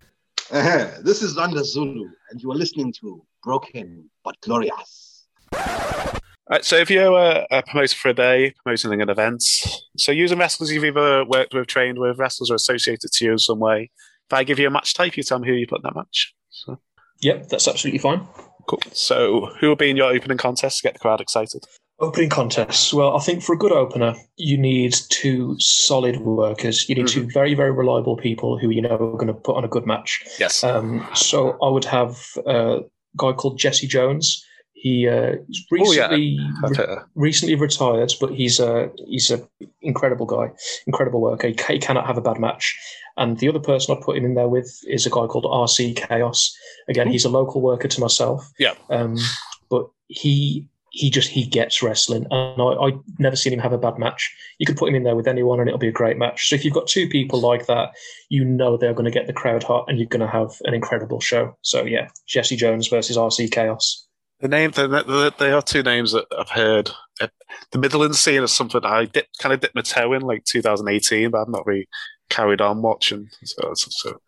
[0.49, 0.87] Uh-huh.
[1.03, 5.27] This is Under Zulu, and you are listening to Broken but Glorious.
[6.49, 9.43] Right, so if you're a, a promoter for a day, promoting an event,
[9.97, 13.37] so using wrestlers you've either worked with, trained with, wrestlers are associated to you in
[13.37, 13.91] some way.
[14.29, 15.95] If I give you a match type, you tell me who you put in that
[15.95, 16.33] match.
[16.49, 16.79] So,
[17.19, 18.25] Yep, that's absolutely fine.
[18.67, 18.79] cool.
[18.93, 21.65] So who will be in your opening contest to get the crowd excited?
[21.99, 22.93] Opening contests.
[22.93, 26.87] Well, I think for a good opener, you need two solid workers.
[26.87, 29.63] You need two very, very reliable people who you know are going to put on
[29.63, 30.23] a good match.
[30.39, 30.63] Yes.
[30.63, 32.81] Um, so I would have a
[33.17, 34.43] guy called Jesse Jones.
[34.73, 36.09] He uh, he's Oh, yeah.
[36.11, 36.39] recently
[37.15, 39.41] recently retired, but he's a he's a
[39.81, 40.51] incredible guy,
[40.85, 41.47] incredible worker.
[41.47, 42.77] He, he cannot have a bad match.
[43.17, 45.95] And the other person I put him in there with is a guy called RC
[45.95, 46.55] Chaos.
[46.87, 48.51] Again, he's a local worker to myself.
[48.59, 48.75] Yeah.
[48.91, 49.17] Um,
[49.71, 50.67] but he
[50.97, 54.33] he just he gets wrestling, and I I never seen him have a bad match.
[54.57, 56.49] You could put him in there with anyone, and it'll be a great match.
[56.49, 57.91] So if you've got two people like that,
[58.29, 60.73] you know they're going to get the crowd hot, and you're going to have an
[60.73, 61.55] incredible show.
[61.61, 64.07] So yeah, Jesse Jones versus RC Chaos.
[64.39, 66.91] The name, the, the, they are two names that I've heard.
[67.19, 67.27] Uh,
[67.71, 71.31] The Midlands scene is something I dip, kind of dipped my toe in like 2018,
[71.31, 71.87] but I've not really
[72.29, 73.29] carried on watching.
[73.43, 74.21] So, so, so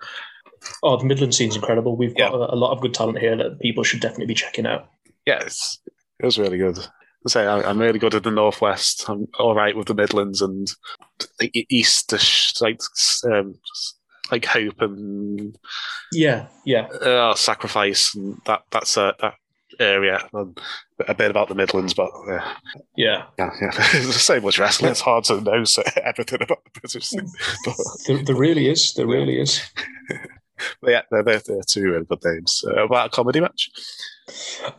[0.81, 1.95] Oh, the Midland scene's incredible.
[1.95, 4.65] We've got a, a lot of good talent here that people should definitely be checking
[4.65, 4.89] out.
[5.25, 5.79] yeah, it's,
[6.19, 6.77] it was really good.
[6.79, 9.05] I say I'm really good at the northwest.
[9.09, 10.71] I'm all right with the Midlands and
[11.39, 12.13] the e- east,
[12.61, 12.79] like
[13.25, 13.55] um,
[14.31, 15.57] like hope and
[16.13, 16.85] Yeah, yeah.
[16.87, 19.33] uh, sacrifice and that that's uh, that
[19.81, 20.25] area.
[20.33, 20.57] And
[21.07, 22.39] a bit about the Midlands, but uh,
[22.95, 23.25] Yeah.
[23.37, 23.71] yeah, yeah.
[23.91, 24.91] There's so much wrestling.
[24.91, 27.27] It's hard to know so, everything about the British scene.
[27.65, 27.75] But,
[28.07, 28.93] There, there really is.
[28.93, 29.61] There really is.
[30.81, 32.63] but yeah, they're, they're, they're two really good names.
[32.65, 33.69] Uh, about a comedy match.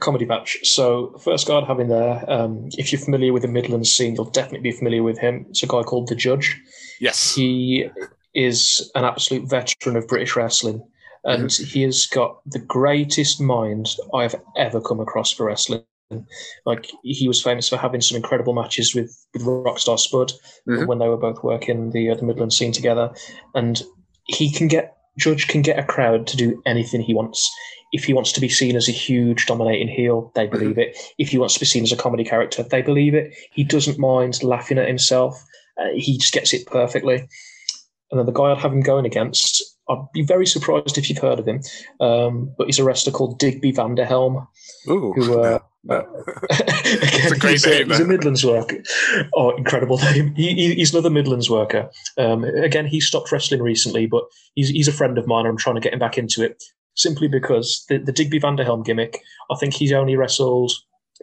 [0.01, 0.59] Comedy match.
[0.63, 4.15] So, first guy I'd have in there, um, if you're familiar with the Midlands scene,
[4.15, 5.47] you'll definitely be familiar with him.
[5.51, 6.61] It's a guy called The Judge.
[7.01, 7.35] Yes.
[7.35, 7.89] He
[8.35, 10.83] is an absolute veteran of British wrestling,
[11.25, 15.85] and he has got the greatest mind I've ever come across for wrestling.
[16.67, 20.33] Like he was famous for having some incredible matches with with Rockstar Spud
[20.69, 20.87] Mhm.
[20.89, 23.13] when they were both working the uh, the Midland scene together,
[23.55, 23.81] and
[24.27, 27.51] he can get Judge can get a crowd to do anything he wants.
[27.93, 30.97] If he wants to be seen as a huge dominating heel, they believe it.
[31.19, 33.35] If he wants to be seen as a comedy character, they believe it.
[33.53, 35.45] He doesn't mind laughing at himself.
[35.77, 37.29] Uh, he just gets it perfectly.
[38.11, 41.19] And then the guy I'd have him going against, I'd be very surprised if you've
[41.19, 41.61] heard of him,
[42.01, 44.47] um, but he's a wrestler called Digby Vanderhelm.
[44.89, 45.59] Ooh, Who, uh,
[46.51, 47.91] it's a great he's, name.
[47.91, 48.83] A, he's a Midlands worker.
[49.35, 50.35] Oh, incredible name.
[50.35, 51.91] He, he- he's another Midlands worker.
[52.19, 54.25] Um, again, he stopped wrestling recently, but
[54.55, 55.41] he's, he's a friend of mine.
[55.47, 56.63] And I'm trying to get him back into it
[56.95, 59.21] simply because the, the Digby Vanderhelm gimmick,
[59.51, 60.73] I think he's only wrestled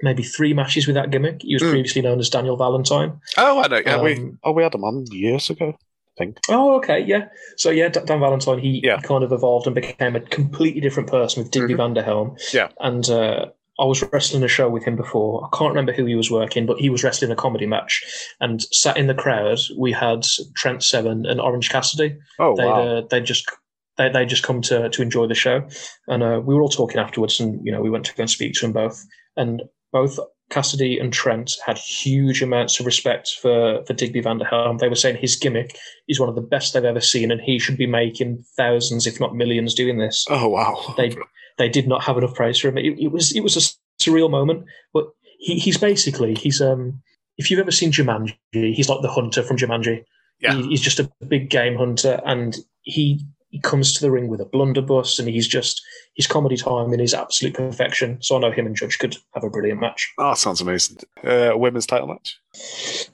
[0.01, 1.41] maybe three matches with that gimmick.
[1.41, 1.71] He was Mm.
[1.71, 3.19] previously known as Daniel Valentine.
[3.37, 3.81] Oh, I know.
[3.85, 5.73] Yeah, we Um, oh we had him on years ago.
[5.77, 6.37] I think.
[6.49, 7.27] Oh, okay, yeah.
[7.57, 8.97] So yeah, D- Dan Valentine, he, Yeah.
[8.97, 12.39] he kind of evolved and became a completely different person with Digby Vanderhelm.
[12.53, 12.69] Yeah.
[12.79, 13.47] And uh,
[13.79, 15.45] I was wrestling a show with him before.
[15.45, 18.03] I can't remember who he was working, but he was wrestling a comedy match.
[18.39, 20.25] And sat in the crowd, we had
[20.55, 22.17] Trent Seven and Orange Cassidy.
[22.39, 22.97] Oh they'd, wow.
[22.97, 23.49] uh, they'd just
[23.97, 25.67] they they just come to to enjoy the show,
[26.07, 28.29] and uh, we were all talking afterwards, and you know we went to go and
[28.29, 29.05] speak to them both,
[29.35, 30.19] and both
[30.49, 34.79] Cassidy and Trent had huge amounts of respect for for Digby Vanderhelm.
[34.79, 35.77] They were saying his gimmick
[36.07, 39.19] is one of the best they've ever seen, and he should be making thousands, if
[39.19, 40.25] not millions, doing this.
[40.29, 40.93] oh wow.
[40.97, 41.15] They
[41.57, 42.77] they did not have enough praise for him.
[42.77, 45.05] It, it was it was a surreal moment, but
[45.39, 47.01] he, he's basically he's um
[47.37, 50.03] if you've ever seen Jumanji, he's like the hunter from Jumanji.
[50.39, 50.55] Yeah.
[50.55, 54.41] He, he's just a big game hunter, and he, he comes to the ring with
[54.41, 55.81] a blunderbuss, and he's just
[56.17, 58.17] his comedy timing is absolute perfection.
[58.21, 60.11] So I know him and Judge could have a brilliant match.
[60.17, 60.97] Oh, sounds amazing.
[61.23, 62.37] Uh, women's title match.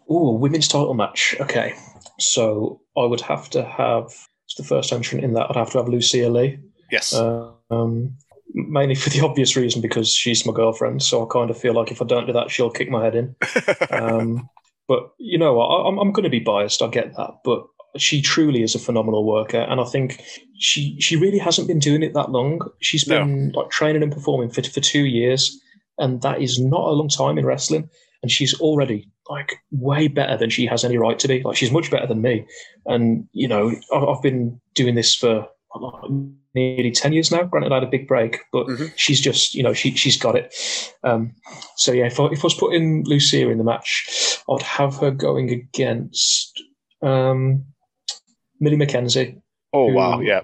[0.09, 1.35] Ooh, women's title match.
[1.41, 1.75] Okay,
[2.17, 4.05] so I would have to have
[4.45, 5.47] it's the first entrant in that.
[5.49, 6.59] I'd have to have Lucia Lee.
[6.91, 7.13] Yes.
[7.13, 8.15] Um,
[8.53, 11.03] mainly for the obvious reason because she's my girlfriend.
[11.03, 13.15] So I kind of feel like if I don't do that, she'll kick my head
[13.15, 13.35] in.
[13.91, 14.49] Um,
[14.87, 16.81] but you know, I, I'm, I'm going to be biased.
[16.81, 17.65] I get that, but
[17.97, 20.23] she truly is a phenomenal worker, and I think
[20.57, 22.61] she she really hasn't been doing it that long.
[22.81, 25.59] She's been like training and performing for for two years,
[25.97, 27.89] and that is not a long time in wrestling.
[28.21, 31.41] And she's already like way better than she has any right to be.
[31.43, 32.45] Like she's much better than me.
[32.85, 35.47] And you know, I've been doing this for
[36.55, 37.43] nearly ten years now.
[37.43, 40.53] Granted, I had a big break, but she's just you know she she's got it.
[41.03, 41.33] Um,
[41.75, 45.11] so yeah, if I, if I was putting Lucia in the match, I'd have her
[45.11, 46.61] going against
[47.01, 47.65] um,
[48.63, 49.39] Millie McKenzie.
[49.73, 50.19] oh who- wow.
[50.21, 50.41] Yeah.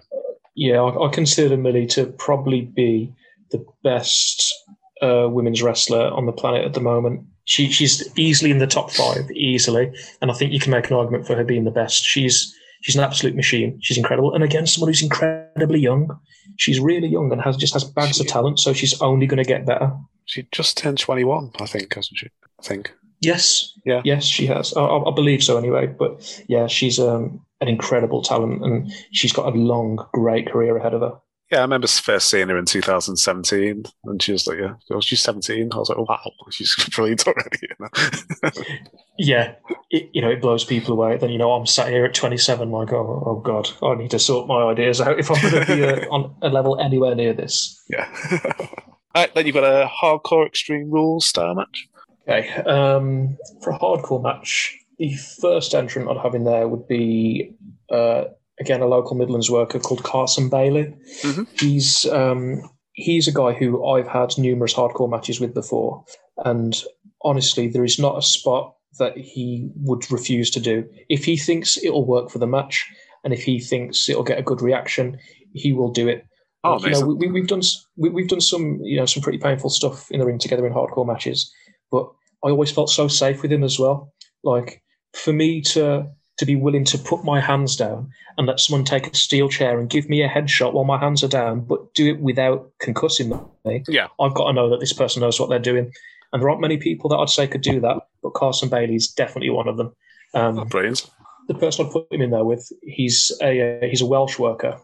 [0.56, 3.14] Yeah, I, I consider Millie to probably be
[3.52, 4.54] the best
[5.02, 7.26] uh, women's wrestler on the planet at the moment.
[7.46, 9.92] She she's easily in the top five, easily,
[10.22, 12.04] and I think you can make an argument for her being the best.
[12.04, 13.80] She's she's an absolute machine.
[13.82, 16.10] She's incredible, and again, someone who's incredibly young.
[16.58, 19.48] She's really young and has just has bags of talent, so she's only going to
[19.54, 19.94] get better.
[20.26, 22.28] She just turned 21, I think, hasn't she?
[22.60, 22.92] I think.
[23.22, 23.74] Yes.
[23.86, 24.02] Yeah.
[24.04, 24.74] Yes, she has.
[24.76, 25.88] I, I I believe so anyway.
[25.88, 30.94] But yeah, she's um, an incredible talent, and she's got a long, great career ahead
[30.94, 31.14] of her.
[31.52, 35.22] Yeah, I remember first seeing her in 2017, and she was like, "Yeah, oh, she's
[35.22, 38.50] 17." I was like, "Oh wow, she's brilliant already." You know?
[39.22, 39.56] Yeah,
[39.92, 41.18] it, you know, it blows people away.
[41.18, 44.20] Then you know, I'm sat here at 27, like, oh, oh god, I need to
[44.20, 47.34] sort my ideas out if I'm going to be uh, on a level anywhere near
[47.34, 47.84] this.
[47.90, 48.08] yeah.
[48.40, 51.90] All right, then you've got a hardcore extreme rules style match.
[52.30, 57.56] Okay, um, for a hardcore match, the first entrant I'd have in there would be
[57.92, 58.26] uh,
[58.60, 60.94] again a local Midlands worker called Carson Bailey.
[61.24, 61.48] Mhm.
[61.60, 62.62] He's um,
[62.94, 66.04] he's a guy who I've had numerous hardcore matches with before,
[66.46, 66.76] and
[67.24, 70.86] honestly, there is not a spot that he would refuse to do.
[71.10, 72.86] If he thinks it'll work for the match,
[73.24, 75.18] and if he thinks it'll get a good reaction,
[75.54, 76.26] he will do it.
[76.64, 77.62] Oh, Like, you know, we, we've done
[77.96, 80.74] we, we've done some you know some pretty painful stuff in the ring together in
[80.74, 81.50] hardcore matches,
[81.90, 82.10] but
[82.44, 84.14] I always felt so safe with him as well.
[84.44, 84.82] Like
[85.14, 86.08] for me to
[86.38, 89.78] to be willing to put my hands down and let someone take a steel chair
[89.78, 93.46] and give me a headshot while my hands are down, but do it without concussing
[93.66, 93.84] me.
[93.90, 94.08] Yeah.
[94.22, 95.92] I've got to know that this person knows what they're doing.
[96.32, 99.50] And there aren't many people that I'd say could do that, but Carson Bailey's definitely
[99.50, 99.94] one of them.
[100.34, 101.10] Um, Oh, brilliant.
[101.50, 104.80] the person I'd put him in there with, he's a uh, he's a Welsh worker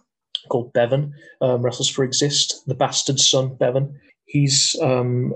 [0.50, 3.98] called Bevan, um, wrestles for Exist, the bastard son Bevan.
[4.26, 5.34] He's um,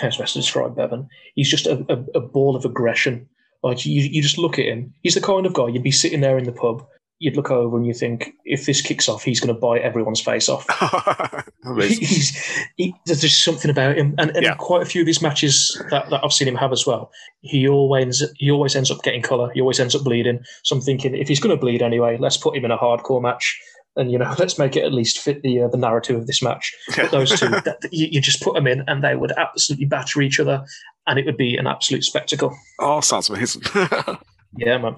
[0.00, 1.06] how's best to describe Bevan?
[1.36, 3.28] He's just a, a, a ball of aggression.
[3.62, 4.92] Like you, you just look at him.
[5.02, 6.86] He's the kind of guy you'd be sitting there in the pub.
[7.18, 10.20] You'd look over and you think, if this kicks off, he's going to bite everyone's
[10.20, 10.66] face off.
[11.88, 12.36] He's,
[12.76, 14.54] he, there's just something about him, and, and Yeah.
[14.54, 17.10] quite a few of his matches that, that I've seen him have as well.
[17.40, 19.50] He always he always ends up getting colour.
[19.54, 20.40] He always ends up bleeding.
[20.62, 23.22] So I'm thinking, if he's going to bleed anyway, let's put him in a hardcore
[23.22, 23.58] match,
[23.96, 26.42] and you know, let's make it at least fit the uh, the narrative of this
[26.42, 26.74] match.
[26.96, 30.22] But those two, that, you, you just put them in, and they would absolutely batter
[30.22, 30.64] each other,
[31.06, 32.56] and it would be an absolute spectacle.
[32.80, 33.62] Oh, sounds amazing.
[34.58, 34.96] Yeah, man.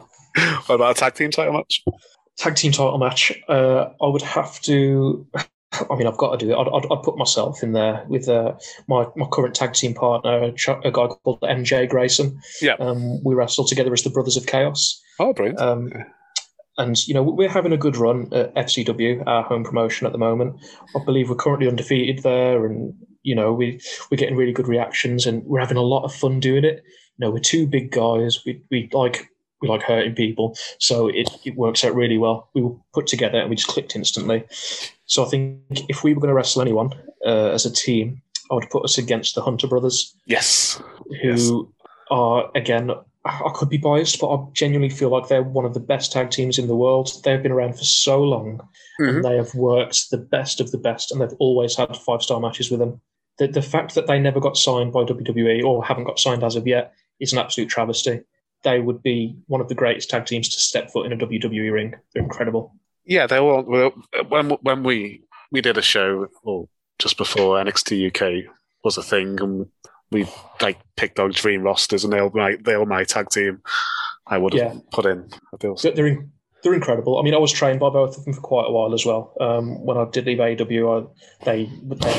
[0.67, 1.83] what about a tag team title match?
[2.37, 3.33] Tag team title match.
[3.49, 5.27] Uh, I would have to.
[5.91, 6.57] I mean, I've got to do it.
[6.57, 8.55] I'd, I'd, I'd put myself in there with uh,
[8.87, 12.41] my my current tag team partner, a guy called MJ Grayson.
[12.63, 12.75] Yeah.
[12.79, 15.03] Um, we wrestle together as the Brothers of Chaos.
[15.19, 15.61] Oh, brilliant.
[15.61, 15.93] Um,
[16.79, 20.18] and you know we're having a good run at FCW, our home promotion at the
[20.18, 20.57] moment.
[20.97, 25.26] I believe we're currently undefeated there, and you know we we're getting really good reactions,
[25.26, 26.83] and we're having a lot of fun doing it.
[27.18, 28.45] You know, we're two big guys.
[28.47, 29.29] We we like
[29.61, 32.49] we like hurting people, so it, it works out really well.
[32.55, 34.45] We were put together and we just clicked instantly.
[35.07, 36.93] So I think if we were going to wrestle anyone
[37.26, 40.81] uh, as a team, I would put us against the Hunter brothers Yes.
[41.22, 41.72] who
[42.11, 42.93] are again
[43.25, 46.31] I could be biased, but I genuinely feel like they're one of the best tag
[46.31, 47.11] teams in the world.
[47.25, 48.61] They've been around for so long,
[49.01, 49.09] Mhm.
[49.16, 52.41] and they have worked the best of the best, and they've always had five star
[52.41, 53.01] matches with them.
[53.39, 56.57] The, the fact that they never got signed by WWE or haven't got signed as
[56.57, 58.21] of yet is an absolute travesty.
[58.64, 61.71] They would be one of the greatest tag teams to step foot in a WWE
[61.73, 61.95] ring.
[62.14, 62.75] They're incredible.
[63.05, 63.62] Yeah, they were.
[63.62, 63.93] well,
[64.29, 68.45] When when we we did a show, well, just before NXT UK
[68.85, 69.66] was a thing, and
[70.11, 70.27] we
[70.61, 73.63] like picked our dream rosters, and they all my they all my tag team.
[74.27, 74.81] I would have Yeah.
[74.93, 75.31] put in.
[75.59, 76.31] They're, they're, in,
[76.63, 77.19] they're incredible.
[77.19, 79.33] I mean, I was trained by both of them for quite a while as well.
[79.41, 81.71] Um, when I did leave AEW, I, they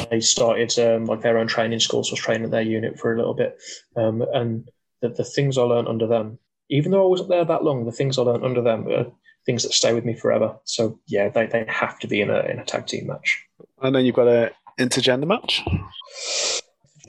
[0.09, 2.07] they started um, like their own training schools.
[2.07, 3.57] So I was training at their unit for a little bit,
[3.95, 4.69] um, and
[5.01, 7.91] the, the things I learned under them, even though I wasn't there that long, the
[7.91, 9.05] things I learned under them are
[9.45, 10.57] things that stay with me forever.
[10.65, 13.43] So yeah, they, they have to be in a in a tag team match.
[13.81, 15.63] And then you've got a intergender match.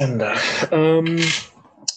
[0.00, 0.38] And uh,
[0.72, 1.18] um,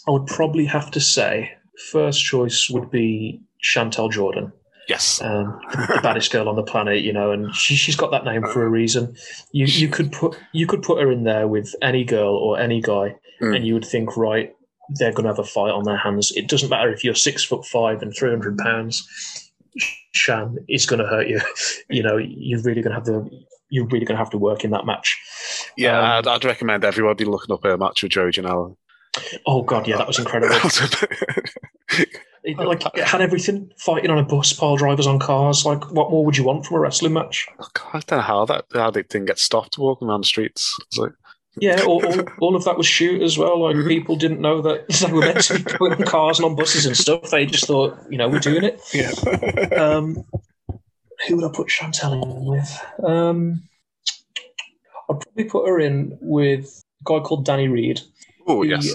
[0.07, 1.53] I would probably have to say
[1.91, 4.51] first choice would be Chantel Jordan.
[4.89, 5.21] Yes.
[5.21, 8.43] um, the baddest girl on the planet, you know, and she, she's got that name
[8.43, 9.15] for a reason.
[9.53, 12.81] You you could put you could put her in there with any girl or any
[12.81, 13.55] guy, Mm.
[13.55, 14.53] and you would think, right,
[14.99, 16.31] they're going to have a fight on their hands.
[16.35, 19.07] It doesn't matter if you're six foot five and three hundred pounds.
[20.13, 21.39] Shan is going to hurt you.
[21.89, 23.29] You know, you're really going to have to
[23.73, 25.19] you're really going to have to work in that match.
[25.75, 28.75] Yeah, Um, I'd, I'd recommend everyone be looking up a match with Joey Janela.
[29.47, 30.55] Oh god, yeah, that was incredible.
[32.45, 35.63] It, like it had everything: fighting on a bus, pile drivers on cars.
[35.65, 37.47] Like, what more would you want from a wrestling match?
[37.93, 40.75] I don't know how that how they didn't get stopped walking around the streets.
[40.87, 41.13] It's like,
[41.55, 43.61] Yeah, all, all, all of that was shoot as well.
[43.63, 43.87] Like Mm-hmm.
[43.87, 46.85] people didn't know that they were meant to be going on cars and on buses
[46.85, 47.29] and stuff.
[47.29, 48.81] They just thought, you know, we're doing it.
[48.93, 49.11] yeah.
[49.81, 50.25] Um,
[51.27, 52.85] who would I put Chantel in with?
[53.03, 53.63] Um,
[55.09, 58.01] I'd probably put her in with a guy called Danny Reed.
[58.47, 58.93] oh yes, yeah.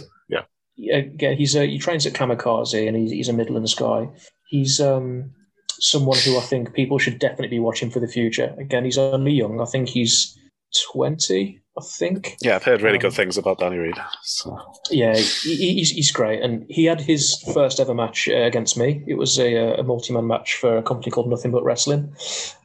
[0.81, 4.09] Yeah, again, he's a, he trains at Kamikaze and he's, he's a Midlands guy.
[4.47, 5.35] He's um,
[5.81, 8.55] someone who I think people should definitely be watching for the future.
[8.59, 9.61] Again, he's only young.
[9.61, 10.39] I think he's
[10.93, 12.37] 20, I think.
[12.43, 13.95] Yeah, I've heard really Um, good things about Danny Reed.
[14.23, 14.59] So.
[14.91, 16.43] Yeah, he, he- he's, he's great.
[16.43, 19.03] And he had his first ever match uh, against me.
[19.07, 22.13] It was a, a multi man match for a company called Nothing But Wrestling.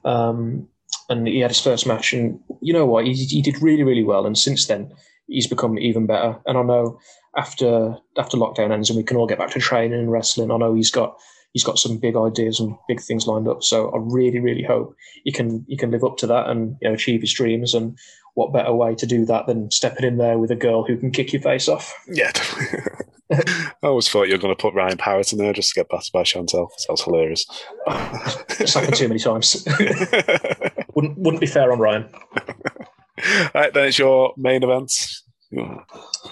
[0.06, 0.68] Um,
[1.10, 2.14] and he had his first match.
[2.14, 3.06] And you know what?
[3.06, 4.26] He, he did really, really well.
[4.26, 4.92] And since then,
[5.28, 6.38] he's become even better.
[6.46, 7.00] And I know
[7.36, 10.58] after after lockdown ends and we can all get back to training and wrestling, I
[10.58, 11.18] know he's got
[11.54, 13.64] he's got some big ideas and big things lined up.
[13.64, 16.90] So I really, really hope he can he can live up to that and you
[16.90, 17.74] know achieve his dreams.
[17.74, 17.98] And
[18.34, 21.12] what better way to do that than stepping in there with a girl who can
[21.12, 21.94] kick your face off?
[22.08, 22.92] Yeah, definitely.
[23.32, 25.90] I always thought you were going to put Ryan Parrott in there just to get
[25.90, 26.70] battered by Chantel.
[26.78, 27.46] Sounds hilarious.
[28.60, 29.68] It's happened too many times.
[30.94, 32.08] wouldn't wouldn't be fair on Ryan.
[32.14, 34.94] All right, then it's your main event.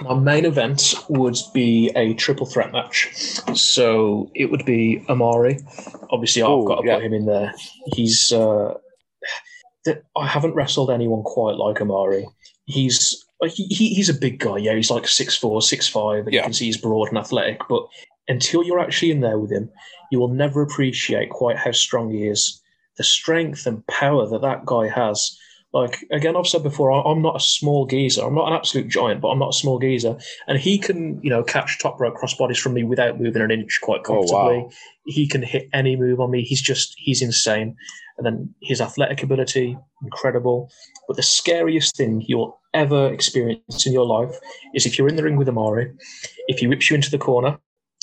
[0.01, 3.09] My main event would be a triple threat match.
[3.55, 5.59] So it would be Amari.
[6.09, 6.95] Obviously, I've got to yeah.
[6.95, 7.53] put him in there.
[7.93, 8.32] He's.
[8.32, 8.74] Uh,
[10.15, 12.28] I haven't wrestled anyone quite like Amari.
[12.65, 14.57] He's like he, he- he's a big guy.
[14.57, 16.26] Yeah, he's like six four, six five.
[16.26, 17.61] and You can see he's broad and athletic.
[17.67, 17.88] But
[18.28, 19.69] until you're actually in there with him,
[20.11, 22.61] you will never appreciate quite how strong he is.
[22.97, 25.38] The strength and power that that guy has.
[25.74, 28.24] Like again, I've said before, I'm not a small geezer.
[28.26, 30.17] I'm not an absolute giant, but I'm not a small geezer.
[30.47, 33.80] And he can, you know, catch top rope crossbodies from me without moving an inch
[33.82, 34.19] quite Oh, wow.
[34.19, 34.76] comfortably.
[35.05, 36.43] He can hit any move on me.
[36.43, 37.76] He's just he's insane.
[38.17, 40.69] And then his athletic ability, incredible.
[41.07, 44.36] But the scariest thing you'll ever experience in your life
[44.76, 45.91] is if you're in the ring with Amari,
[46.47, 47.57] if he whips you into the corner,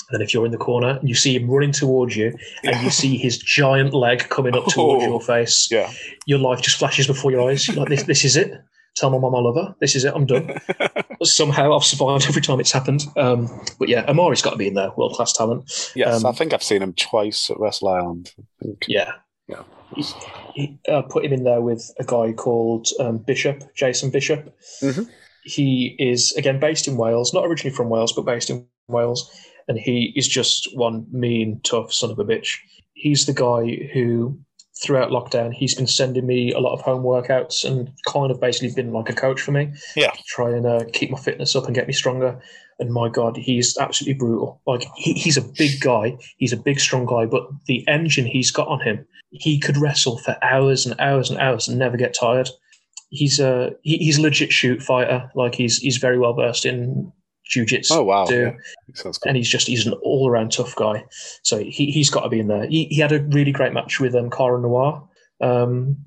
[0.09, 2.81] and then if you're in the corner and you see him running towards you, and
[2.83, 5.07] you see his giant leg coming up towards Oh.
[5.07, 5.91] your face, Yeah.
[6.25, 7.67] your life just flashes before your eyes.
[7.67, 8.51] You're like, this, this is it.
[8.95, 9.75] Tell my mum I love her.
[9.79, 10.13] This is it.
[10.15, 10.51] I'm done.
[11.19, 13.03] But somehow I've survived every time it's happened.
[13.17, 14.89] Um, but yeah, Amari's got to be in there.
[14.95, 15.91] World class talent.
[15.93, 18.31] Yes, Um, I think I've seen him twice at Wrestle Island.
[18.87, 19.11] Yeah.
[19.49, 19.63] Yeah.
[20.55, 24.55] He, uh, put him in there with a guy called um, Bishop, Jason Bishop.
[24.81, 25.09] Mhm.
[25.43, 29.29] He is, again, based in Wales, not originally from Wales, but based in Wales.
[29.69, 32.57] And he is just one mean, tough son of a bitch.
[32.93, 34.37] He's the guy who,
[34.83, 38.73] throughout lockdown, he's been sending me a lot of home workouts and kind of basically
[38.75, 39.71] been like a coach for me.
[39.95, 40.11] Yeah.
[40.27, 42.41] Try and uh, keep my fitness up and get me stronger.
[42.79, 44.59] And my God, he's absolutely brutal.
[44.65, 46.17] Like, he, he's a big guy.
[46.37, 50.17] He's a big, strong guy, but the engine he's got on him, he could wrestle
[50.17, 52.49] for hours and hours and hours and never get tired.
[53.11, 55.29] He's a he, he's a legit shoot fighter.
[55.35, 57.11] Like he's he's very well versed in
[57.49, 57.91] jujitsu.
[57.91, 58.25] Oh, wow.
[58.29, 58.53] Yeah.
[59.03, 59.17] Good.
[59.25, 61.05] And he's just he's an all around tough guy.
[61.43, 62.67] So he he's got to be in there.
[62.67, 65.07] He, he had a really great match with um Cara Noir.
[65.41, 65.97] Um,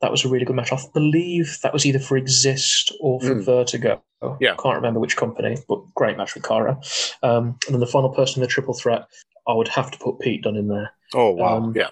[0.00, 0.72] that was a really good match.
[0.72, 3.44] I believe that was either for Exist or for Mm.
[3.44, 4.02] Vertigo.
[4.40, 4.54] Yeah.
[4.58, 6.80] can't remember which company, but great match with Cara.
[7.22, 9.06] Um, and then the final person in the triple threat,
[9.48, 10.92] I would have to put Pete Dunne in there.
[11.14, 11.56] Oh, wow.
[11.58, 11.88] Um, yeah.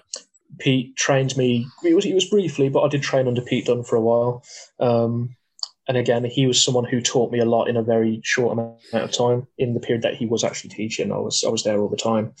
[0.59, 1.65] Pete trained me.
[1.83, 4.43] It was it was briefly, but I did train under Pete Dunne for a while.
[4.79, 5.35] Um,
[5.91, 8.79] and again, he was someone who taught me a lot in a very short amount
[8.93, 9.45] of time.
[9.57, 11.97] In the period that he was actually teaching, I was I was there all the
[11.97, 12.31] time.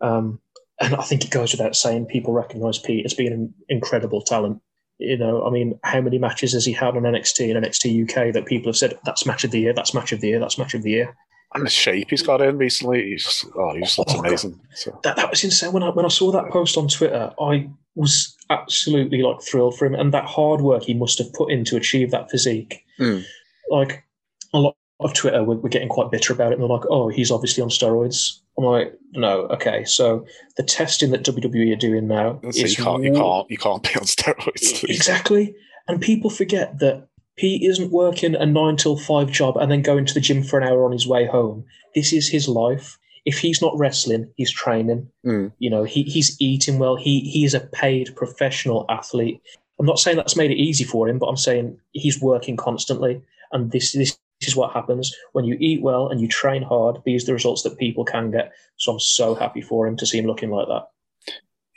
[0.00, 0.40] Um,
[0.80, 4.62] and I think it goes without saying, people recognise Pete as being an incredible talent.
[4.96, 8.32] You know, I mean, how many matches has he had on NXT and NXT UK
[8.32, 10.56] that people have said that's match of the year, that's match of the year, that's
[10.56, 11.14] match of the year?
[11.52, 14.58] And the shape he's got in recently, he's just, oh, he just looks Oh, amazing.
[14.72, 15.72] So, that that was insane.
[15.72, 19.84] When I when I saw that post on Twitter, I was absolutely like thrilled for
[19.84, 22.85] him, and that hard work he must have put in to achieve that physique.
[22.98, 23.24] Mm.
[23.70, 24.04] Like
[24.52, 27.08] a lot of Twitter, we're, we're getting quite bitter about it, and they're like, "Oh,
[27.08, 30.26] he's obviously on steroids." I'm like, "No, okay." So
[30.56, 33.82] the testing that WWE are doing now so is you can't, you can't, you can't
[33.82, 34.84] be on steroids.
[34.84, 35.54] Exactly.
[35.88, 40.06] And people forget that he isn't working a nine till five job and then going
[40.06, 41.64] to the gym for an hour on his way home.
[41.94, 42.98] This is his life.
[43.24, 45.08] If he's not wrestling, he's training.
[45.24, 45.52] Mm.
[45.58, 46.96] You know, he, he's eating well.
[46.96, 49.42] He he is a paid professional athlete.
[49.78, 53.22] I'm not saying that's made it easy for him, but I'm saying he's working constantly.
[53.52, 56.98] And this this is what happens when you eat well and you train hard.
[57.04, 58.52] These are the results that people can get.
[58.76, 60.88] So I'm so happy for him to see him looking like that.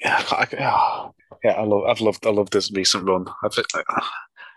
[0.04, 1.10] Yeah, I, I-
[1.44, 1.52] yeah.
[1.52, 3.26] I love, I've loved, I love this recent run.
[3.44, 3.58] I've,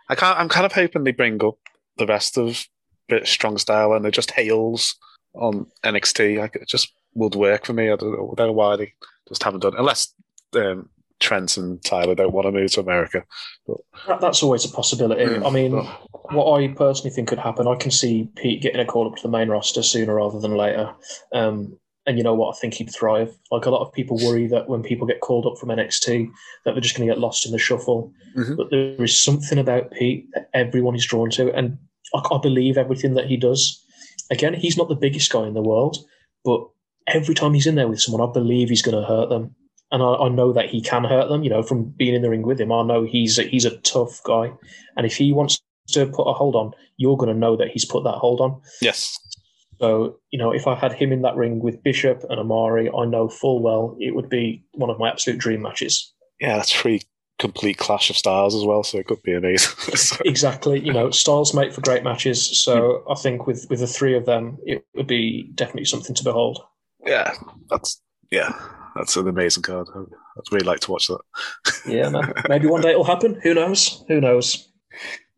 [0.08, 0.38] I, can't.
[0.38, 1.54] I'm kind of hoping they bring up
[1.96, 2.66] the rest of
[3.08, 4.96] British Strong Style and it just hails
[5.34, 6.38] on NXT.
[6.38, 7.90] Like it just would work for me.
[7.90, 8.94] I don't know, I don't know why they
[9.28, 9.74] just haven't done.
[9.74, 9.78] it.
[9.78, 10.12] Unless
[10.56, 10.88] um,
[11.22, 13.24] Trent and Tyler don't want to move to America.
[13.66, 15.24] But That, that's always a possibility.
[15.24, 15.46] Mm.
[15.46, 15.98] I mean, Oh.
[16.32, 19.22] what I personally think could happen, I can see Pete getting a call up to
[19.22, 20.92] the main roster sooner rather than later.
[21.32, 22.54] Um, and you know what?
[22.54, 23.32] I think he'd thrive.
[23.52, 26.28] Like a lot of people worry that when people get called up from NXT,
[26.64, 28.12] that they're just going to get lost in the shuffle.
[28.36, 28.56] Mhm.
[28.56, 31.78] But there is something about Pete that everyone is drawn to, and
[32.12, 33.80] I, I believe everything that he does.
[34.30, 35.98] Again, he's not the biggest guy in the world,
[36.44, 36.60] but
[37.06, 39.54] every time he's in there with someone, I believe he's going to hurt them,
[39.92, 41.44] and I, I know that he can hurt them.
[41.44, 43.76] You know, from being in the ring with him, I know he's a, he's a
[43.78, 44.52] tough guy,
[44.96, 47.84] and if he wants to put a hold on, you're going to know that he's
[47.84, 48.60] put that hold on.
[48.80, 49.16] yes,
[49.80, 53.04] So, you know, if I had him in that ring with Bishop and Amari, I
[53.04, 56.12] know full well it would be one of my absolute dream matches.
[56.40, 57.02] yeah, that's three
[57.38, 58.84] complete clash of styles as well.
[58.84, 59.74] So it could be amazing.
[60.24, 60.78] Exactly.
[60.78, 62.60] You know, styles make for great matches.
[62.60, 63.12] So mm.
[63.12, 66.60] I think with, with the three of them, it would be definitely something to behold.
[67.04, 67.34] yeah,
[67.68, 68.56] that's yeah,
[68.96, 69.88] that's an amazing card.
[69.94, 71.20] I'd really like to watch that.
[71.86, 72.32] Yeah, man.
[72.48, 73.38] Maybe one day it'll happen.
[73.42, 74.04] Who knows?
[74.08, 74.68] Who knows?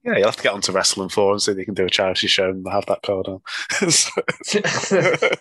[0.05, 2.50] Yeah, you'll have to get onto Wrestling Forum so they can do a charity show
[2.50, 3.40] and have that card on.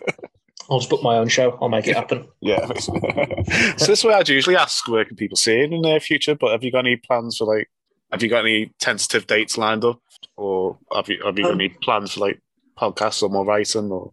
[0.70, 1.58] I'll just book my own show.
[1.60, 2.26] I'll make it happen.
[2.40, 2.66] Yeah.
[2.78, 2.92] so
[3.86, 6.34] this is where I'd usually ask where can people see it in the near future,
[6.34, 7.68] but have you got any plans for like
[8.10, 10.00] have you got any tentative dates lined up?
[10.36, 12.40] Or have you have you got Um, any plans for like
[12.78, 14.12] podcasts or more writing or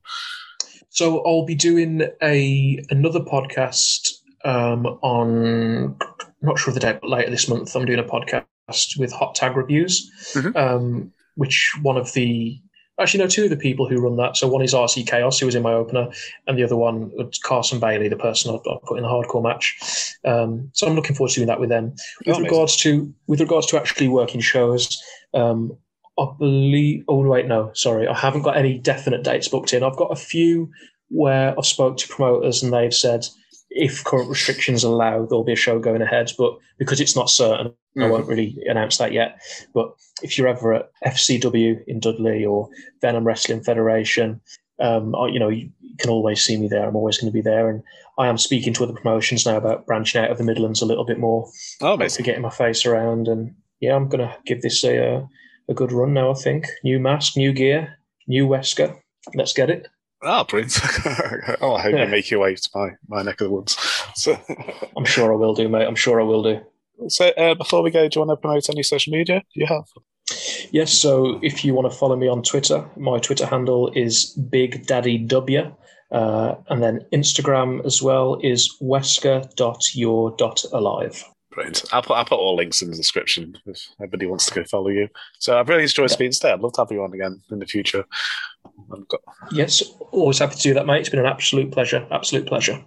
[0.91, 4.09] So I'll be doing a another podcast
[4.43, 5.95] um, on
[6.41, 9.33] not sure of the date, but later this month I'm doing a podcast with Hot
[9.35, 10.55] Tag Reviews, Mhm.
[10.55, 12.59] um, which one of the
[12.99, 14.35] actually no two of the people who run that.
[14.35, 16.09] So one is RC Chaos, who was in my opener,
[16.45, 19.41] and the other one was Carson Bailey, the person I, I put in the hardcore
[19.41, 19.77] match.
[20.25, 21.93] Um, so I'm looking forward to doing that with them.
[22.25, 22.43] With amazing.
[22.43, 25.01] regards to with regards to actually working shows,
[25.33, 25.71] um,
[26.21, 27.03] I believe.
[27.07, 29.83] Oh wait, no, sorry, I haven't got any definite dates booked in.
[29.83, 30.69] I've got a few
[31.09, 33.25] where I've spoke to promoters and they've said
[33.69, 36.31] if current restrictions allow, there'll be a show going ahead.
[36.37, 38.11] But because it's not certain, I Mhm.
[38.11, 39.37] won't really announce that yet.
[39.73, 39.91] But
[40.21, 42.69] if you're ever at FCW in Dudley or
[43.01, 44.41] Venom Wrestling Federation,
[44.79, 45.69] um, I- you know you
[45.99, 46.87] can always see me there.
[46.87, 47.81] I'm always going to be there, and
[48.17, 51.05] I am speaking to other promotions now about branching out of the Midlands a little
[51.05, 51.47] bit more
[51.81, 52.25] Oh to amazing.
[52.25, 53.27] getting my face around.
[53.27, 55.21] And yeah, I'm going to give this a uh,
[55.71, 56.29] a good run now.
[56.31, 57.97] I think new mask, new gear,
[58.27, 58.95] new Wesker.
[59.33, 59.87] Let's get it.
[60.23, 60.79] Oh Prince.
[61.61, 62.03] oh I hope Yeah.
[62.05, 63.75] you make your way to my, my neck of the woods.
[64.15, 64.37] So
[64.97, 65.87] I'm sure I will do, mate.
[65.87, 66.59] I'm sure I will do.
[67.07, 69.85] so uh, before we go, do you want to promote any social media you have?
[70.71, 74.85] Yes, so if you want to follow me on Twitter, my Twitter handle is Big
[74.85, 75.73] Daddy W.
[76.11, 81.23] Uh, and then Instagram as well is wesker.your.alive.
[81.51, 81.83] Brilliant.
[81.91, 84.87] I'll put I'll put all links in the description if anybody wants to go follow
[84.87, 85.09] you.
[85.39, 86.13] So I've really enjoyed Yeah.
[86.15, 86.51] speaking today.
[86.51, 88.05] I'd love to have you on again in the future.
[88.93, 89.19] I've got
[89.51, 91.01] Yes, always happy to do that, mate.
[91.01, 92.07] It's been an absolute pleasure.
[92.09, 92.81] Absolute pleasure.